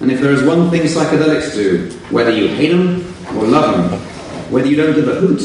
[0.00, 4.00] And if there is one thing psychedelics do, whether you hate them or love them,
[4.52, 5.40] whether you don't give a hoot,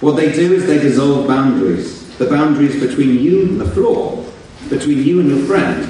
[0.00, 2.16] what they do is they dissolve boundaries.
[2.18, 4.24] The boundaries between you and the floor,
[4.68, 5.88] between you and your friend,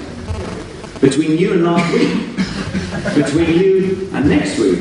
[1.00, 2.36] between you and last week,
[3.14, 4.78] between you and next week.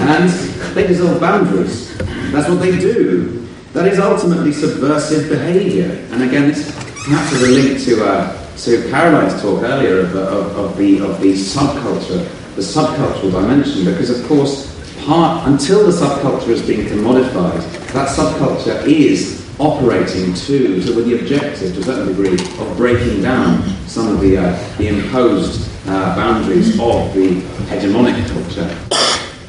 [0.00, 0.30] And
[0.74, 1.96] they dissolve boundaries.
[2.30, 3.46] That's what they do.
[3.72, 5.90] That is ultimately subversive behaviour.
[6.12, 6.70] And again, this
[7.04, 11.20] perhaps is a link to, uh, to Caroline's talk earlier of, of, of, the, of
[11.20, 12.24] the subculture,
[12.54, 14.72] the subcultural dimension, because of course,
[15.04, 17.60] part, until the subculture has been commodified,
[17.92, 23.20] that subculture is operating to, to with the objective, to a certain degree, of breaking
[23.20, 28.74] down some of the, uh, the imposed uh, boundaries of the hegemonic culture.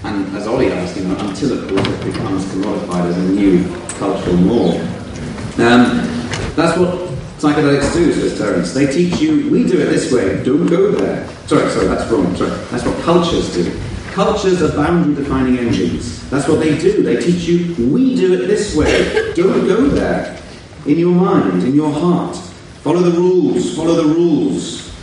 [0.04, 3.64] And as Ollie asked, you know, until of course it becomes commodified as a new
[3.98, 4.82] cultural norm.
[5.58, 6.12] Um,
[6.56, 7.15] that's what
[7.46, 8.74] psychedelics do, says Terence.
[8.74, 11.28] They teach you, we do it this way, don't go there.
[11.46, 12.36] Sorry, sorry, that's wrong.
[12.36, 13.80] Sorry, that's what cultures do.
[14.12, 16.28] Cultures are boundary defining engines.
[16.30, 17.04] That's what they do.
[17.04, 19.34] They teach you, we do it this way.
[19.34, 20.42] Don't go there.
[20.88, 22.36] In your mind, in your heart.
[22.82, 24.96] Follow the rules, follow the rules.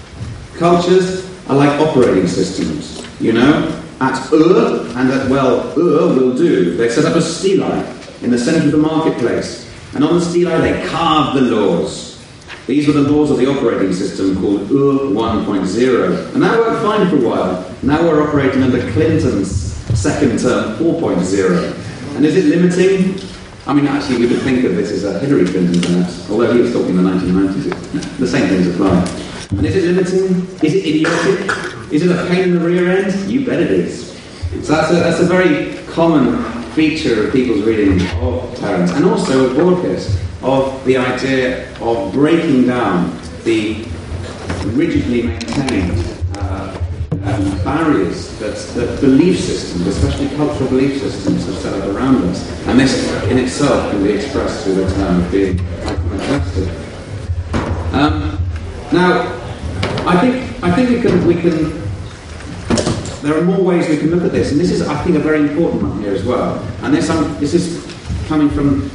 [0.55, 3.78] Cultures are like operating systems, you know?
[4.01, 6.76] At Ur and at, well, Ur will do.
[6.76, 7.84] They set up a stelae
[8.22, 9.68] in the centre of the marketplace.
[9.95, 12.12] And on the stelae they carve the laws.
[12.67, 16.35] These were the laws of the operating system called UR 1.0.
[16.35, 17.75] And that worked fine for a while.
[17.83, 22.17] Now we're operating under Clinton's second term 4.0.
[22.17, 23.19] And is it limiting?
[23.67, 26.61] I mean, actually, we could think of this as a Hillary Clinton perhaps, although he
[26.61, 28.19] was talking in the 1990s.
[28.19, 28.97] The same things apply.
[29.51, 30.47] And is it limiting?
[30.65, 31.93] Is it idiotic?
[31.93, 33.31] Is it a pain in the rear end?
[33.31, 34.13] You bet it is.
[34.63, 36.43] So that's a, that's a very common
[36.73, 42.66] feature of people's reading of Terence, and also of Borges of the idea of breaking
[42.66, 43.84] down the
[44.74, 46.78] rigidly maintained uh,
[47.24, 52.66] um, barriers that, that belief systems, especially cultural belief systems, have set up around us.
[52.66, 56.68] And this in itself can be expressed through the term of being iconoclastic.
[57.93, 58.38] Um,
[58.93, 59.38] now,
[60.07, 61.82] I think, I think we can, we can
[63.22, 65.20] there are more ways we can look at this, and this is, I think, a
[65.20, 66.59] very important one here as well.
[66.82, 67.91] And this, um, this is
[68.27, 68.91] coming from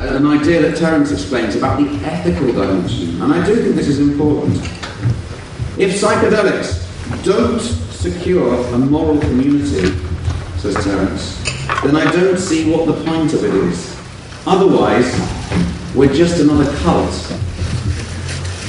[0.00, 3.20] an idea that Terence explains about the ethical dimension.
[3.22, 4.56] And I do think this is important.
[5.78, 9.96] If psychedelics don't secure a moral community,
[10.58, 11.38] says Terence,
[11.82, 13.96] then I don't see what the point of it is.
[14.46, 15.12] Otherwise,
[15.94, 17.32] we're just another cult.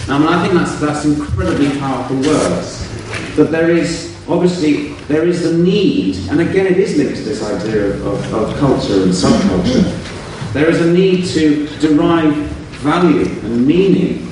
[0.07, 2.88] I mean, I think that's, that's incredibly powerful words.
[3.36, 7.43] That there is, obviously, there is the need, and again it is linked to this
[7.43, 12.34] idea of, of, of culture and subculture, there is a need to derive
[12.84, 14.28] value and meaning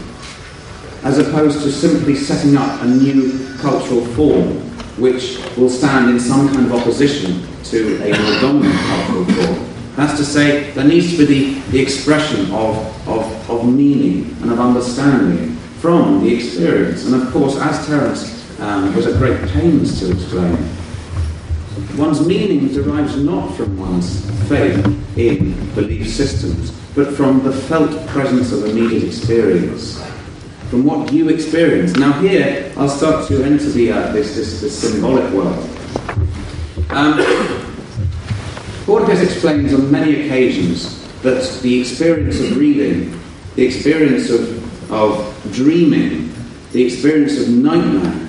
[1.03, 4.59] as opposed to simply setting up a new cultural form
[4.99, 9.67] which will stand in some kind of opposition to a more dominant cultural form.
[9.95, 14.51] That's to say, there needs to be the, the expression of, of, of meaning and
[14.51, 17.05] of understanding from the experience.
[17.05, 20.57] And of course, as Terence um, was at great pains to explain,
[21.97, 24.85] One's meaning derives not from one's faith
[25.17, 30.01] in belief systems, but from the felt presence of immediate experience,
[30.69, 31.95] from what you experience.
[31.95, 35.69] Now, here I'll start to enter the, uh, this, this, this, symbolic world.
[36.89, 37.17] Um,
[38.85, 43.17] Borges explains on many occasions that the experience of reading,
[43.55, 46.33] the experience of, of dreaming,
[46.71, 48.20] the experience of nightmare,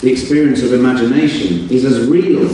[0.00, 2.48] the experience of imagination is as real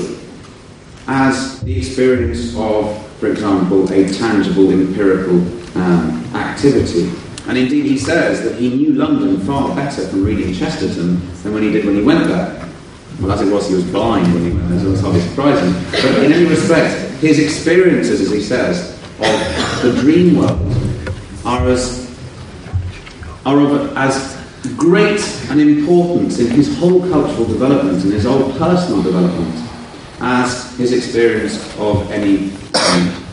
[1.08, 5.36] as the experience of, for example, a tangible empirical
[5.76, 7.10] um, activity.
[7.48, 11.64] And indeed, he says that he knew London far better from reading Chesterton than when
[11.64, 12.68] he did when he went there.
[13.20, 15.72] Well, as it was, he was blind when he went there, so hardly surprising.
[15.90, 20.60] But in any respect, his experiences, as he says, of the dream world
[21.44, 22.02] are as
[23.44, 24.41] are of as
[24.76, 29.68] great an importance in his whole cultural development and his whole personal development
[30.20, 33.24] as his experience of any, um,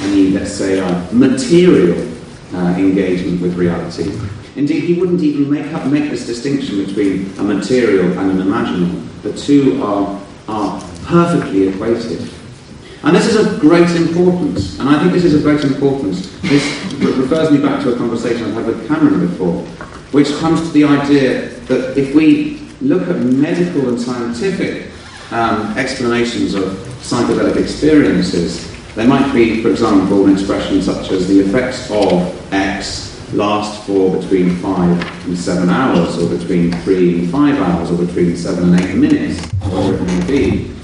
[0.00, 2.10] any let's say, uh, material
[2.54, 4.10] uh, engagement with reality.
[4.56, 9.22] Indeed, he wouldn't even make, up, make this distinction between a material and an imaginal.
[9.22, 12.30] The two are, are perfectly equated.
[13.02, 16.30] And this is of great importance, and I think this is of great importance.
[16.40, 19.66] This refers me back to a conversation I've had with Cameron before,
[20.14, 24.88] which comes to the idea that if we look at medical and scientific
[25.32, 26.62] um, explanations of
[27.02, 33.10] psychedelic experiences, there might be, for example, an expression such as the effects of X
[33.32, 38.36] last for between five and seven hours, or between three and five hours, or between
[38.36, 40.74] seven and eight minutes, whatever it may be.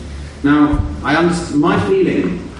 [0.42, 2.50] Now, I understand, my feeling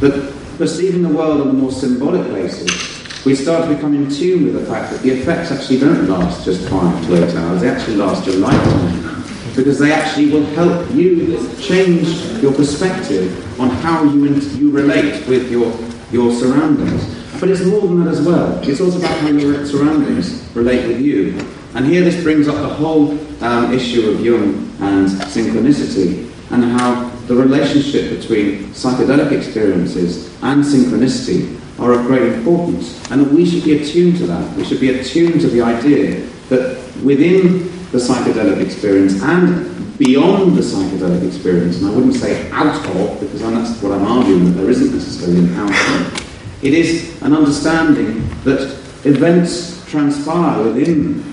[0.00, 4.44] that perceiving the world on a more symbolic basis, we start to become in tune
[4.44, 7.68] with the fact that the effects actually don't last just five to eight hours, they
[7.68, 9.24] actually last your lifetime.
[9.56, 12.08] Because they actually will help you change
[12.40, 15.76] your perspective on how you, you relate with your,
[16.12, 17.04] your surroundings.
[17.40, 18.60] But it's more than that as well.
[18.62, 21.38] It's also about how your surroundings relate with you.
[21.74, 27.08] And here this brings up the whole um, issue of Jung and synchronicity and how
[27.26, 33.64] the relationship between psychedelic experiences and synchronicity are of great importance, and that we should
[33.64, 34.56] be attuned to that.
[34.56, 40.62] We should be attuned to the idea that within the psychedelic experience and beyond the
[40.62, 44.70] psychedelic experience, and I wouldn't say out of, because that's what I'm arguing that there
[44.70, 48.60] isn't necessarily an out of, it is an understanding that
[49.04, 51.24] events transpire within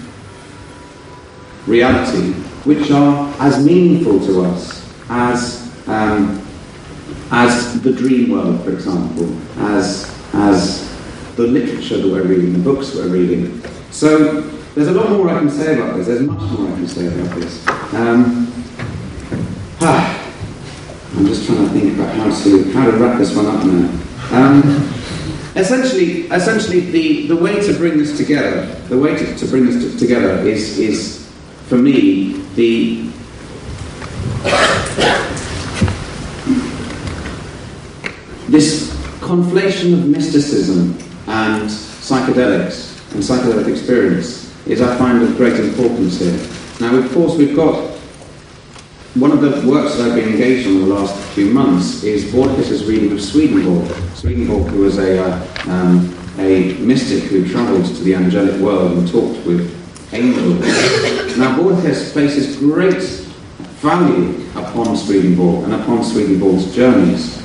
[1.65, 2.33] reality
[2.65, 6.41] which are as meaningful to us as, um,
[7.31, 10.85] as the dream world, for example, as, as
[11.35, 13.61] the literature that we're reading, the books we're reading.
[13.91, 14.41] So
[14.75, 16.07] there's a lot more I can say about this.
[16.07, 17.67] There's much more I can say about this.
[17.93, 18.53] Um,
[19.81, 23.65] ah, I'm just trying to think about how to how to wrap this one up
[23.65, 24.01] now.
[24.31, 24.61] Um,
[25.55, 29.81] essentially, essentially, the, the way to bring this together, the way to, to bring this
[29.81, 31.25] to, together is is
[31.67, 33.09] for me the
[38.49, 38.94] this
[39.25, 40.91] conflation of mysticism
[41.27, 46.39] and psychedelics and psychedelic experience is, I find, of great importance here.
[46.79, 47.89] Now, of course, we've got
[49.15, 52.85] one of the works that I've been engaged in the last few months is Borges'
[52.85, 53.89] reading of Swedenborg.
[54.13, 59.07] Swedenborg, who was a, uh, um, a mystic who travelled to the angelic world and
[59.09, 59.73] talked with
[60.13, 60.59] angels.
[61.37, 63.01] Now, Borges places great
[63.81, 67.44] value upon Swedenborg and upon Swedenborg's journeys.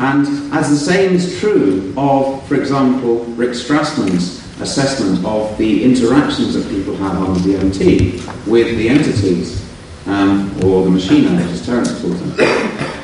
[0.00, 6.54] And as the same is true of, for example, Rick Strassman's assessment of the interactions
[6.54, 9.62] that people have on the DMT with the entities,
[10.06, 12.34] um, or the machine as Terence calls them.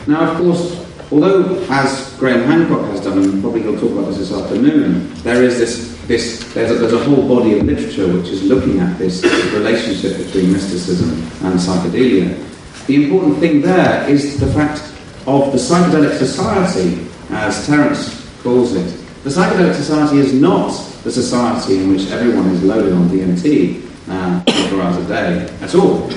[0.07, 4.17] Now, of course, although, as Graham Hancock has done, and probably he'll talk about this
[4.17, 8.29] this afternoon, there is this, this there's, a, there's a whole body of literature which
[8.29, 9.23] is looking at this
[9.53, 11.11] relationship between mysticism
[11.47, 12.43] and psychedelia.
[12.87, 14.96] The important thing there is the fact
[15.27, 18.87] of the psychedelic society, as Terence calls it.
[19.25, 20.71] The psychedelic society is not
[21.03, 25.75] the society in which everyone is loaded on DMT uh, 24 hours a day at
[25.75, 26.11] all.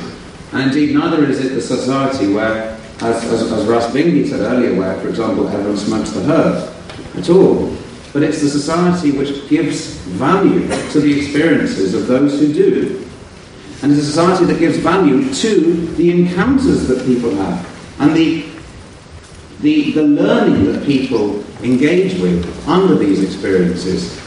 [0.51, 4.80] And indeed, neither is it the society where, as, as, as Russ Bingley said earlier,
[4.80, 6.76] where, for example, everyone smokes the herb
[7.16, 7.76] at all.
[8.14, 13.07] But it's the society which gives value to the experiences of those who do.
[13.82, 18.49] And it's a society that gives value to the encounters that people have and the,
[19.62, 24.18] the, the learning that people engage with under these experiences.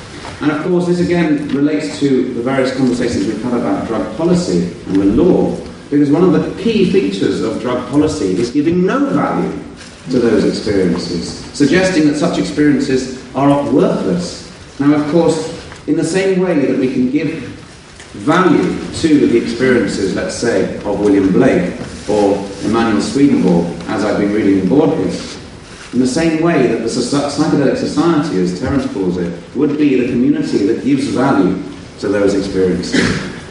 [0.41, 4.75] And of course, this again relates to the various conversations we've had about drug policy
[4.87, 5.57] and the law,
[5.91, 9.53] because one of the key features of drug policy is giving no value
[10.11, 14.51] to those experiences, suggesting that such experiences are worthless.
[14.81, 15.49] Now, of course,
[15.87, 17.52] in the same way that we can give
[18.13, 21.73] value to the experiences, let's say, of William Blake
[22.09, 25.39] or Emanuel Swedenborg, as I've been reading in Borges,
[25.95, 30.09] in the same way that the psychedelic society, as Terence calls it, would be the
[30.13, 31.63] community that gives value
[32.01, 33.01] to those experiences.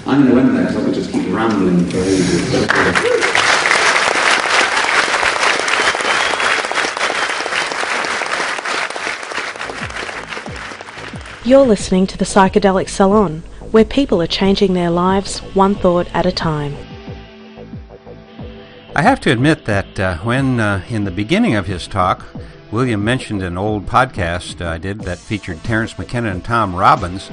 [0.06, 2.52] I'm going to end there because I could just keep rambling for ages.
[11.44, 16.26] You're listening to the Psychedelic Salon, where people are changing their lives one thought at
[16.26, 16.76] a time.
[18.96, 22.26] I have to admit that uh, when, uh, in the beginning of his talk,
[22.72, 27.30] William mentioned an old podcast I did that featured Terence McKenna and Tom Robbins,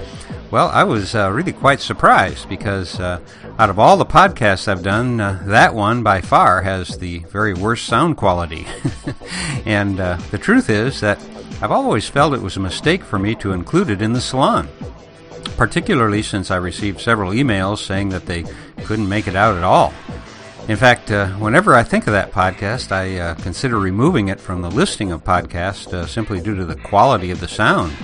[0.51, 3.21] well, I was uh, really quite surprised because uh,
[3.59, 7.53] out of all the podcasts I've done, uh, that one by far has the very
[7.53, 8.67] worst sound quality.
[9.67, 11.23] and uh, the truth is that
[11.61, 14.69] I've always felt it was a mistake for me to include it in the salon,
[15.57, 18.45] particularly since I received several emails saying that they
[18.85, 19.93] couldn't make it out at all.
[20.69, 24.61] In fact, uh, whenever I think of that podcast, I uh, consider removing it from
[24.61, 27.97] the listing of podcasts uh, simply due to the quality of the sound.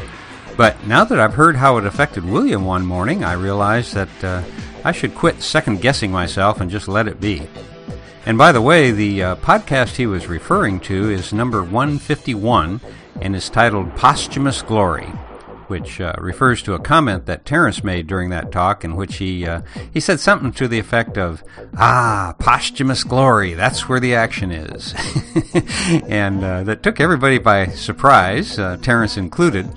[0.57, 4.43] But now that I've heard how it affected William one morning, I realize that uh,
[4.83, 7.47] I should quit second guessing myself and just let it be.
[8.25, 12.81] And by the way, the uh, podcast he was referring to is number 151
[13.21, 15.13] and is titled Posthumous Glory,
[15.69, 19.47] which uh, refers to a comment that Terence made during that talk in which he,
[19.47, 19.63] uh,
[19.93, 21.43] he said something to the effect of,
[21.77, 24.95] Ah, posthumous glory, that's where the action is.
[26.09, 29.69] and uh, that took everybody by surprise, uh, Terence included.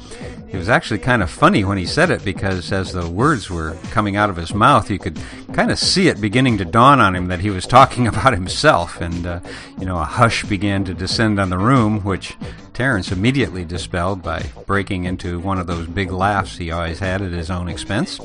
[0.49, 3.75] It was actually kind of funny when he said it because as the words were
[3.91, 5.19] coming out of his mouth, you could
[5.51, 9.01] kind of see it beginning to dawn on him that he was talking about himself.
[9.01, 9.39] And, uh,
[9.77, 12.37] you know, a hush began to descend on the room, which
[12.77, 17.31] Terence immediately dispelled by breaking into one of those big laughs he always had at
[17.31, 18.19] his own expense.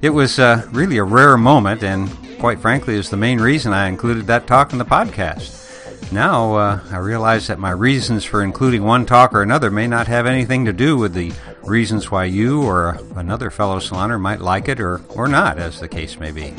[0.00, 3.88] It was uh, really a rare moment, and quite frankly, is the main reason I
[3.88, 6.10] included that talk in the podcast.
[6.10, 10.06] Now, uh, I realize that my reasons for including one talk or another may not
[10.06, 14.66] have anything to do with the reasons why you or another fellow saloner might like
[14.66, 16.54] it or, or not, as the case may be.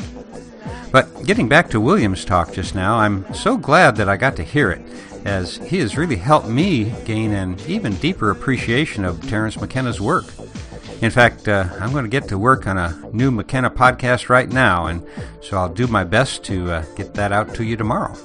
[0.92, 4.44] But getting back to William's talk just now, I'm so glad that I got to
[4.44, 4.80] hear it,
[5.26, 10.24] as he has really helped me gain an even deeper appreciation of Terence McKenna's work.
[11.02, 14.48] In fact, uh, I'm going to get to work on a new McKenna podcast right
[14.48, 15.06] now, and
[15.42, 18.16] so I'll do my best to uh, get that out to you tomorrow.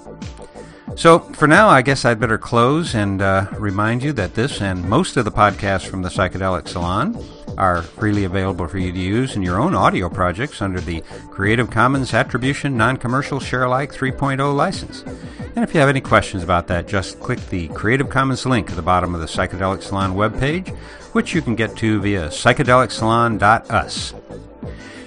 [0.95, 4.87] So, for now, I guess I'd better close and uh, remind you that this and
[4.87, 7.13] most of the podcasts from the Psychedelic Salon
[7.57, 11.69] are freely available for you to use in your own audio projects under the Creative
[11.69, 15.03] Commons Attribution Non Commercial Share Alike 3.0 license.
[15.55, 18.75] And if you have any questions about that, just click the Creative Commons link at
[18.75, 20.69] the bottom of the Psychedelic Salon webpage,
[21.13, 24.13] which you can get to via psychedelicsalon.us.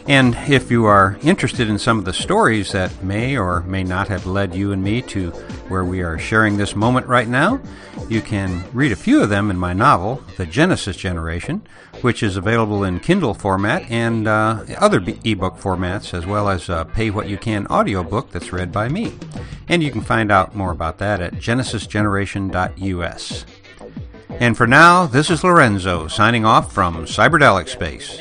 [0.06, 4.08] And if you are interested in some of the stories that may or may not
[4.08, 5.30] have led you and me to
[5.68, 7.58] where we are sharing this moment right now,
[8.10, 11.66] you can read a few of them in my novel, The Genesis Generation,
[12.02, 16.86] which is available in Kindle format and uh, other ebook formats, as well as a
[16.92, 19.14] Pay What You Can audiobook that's read by me.
[19.68, 23.46] And you can find out more about that at genesisgeneration.us.
[24.28, 28.20] And for now, this is Lorenzo signing off from Cyberdelic Space.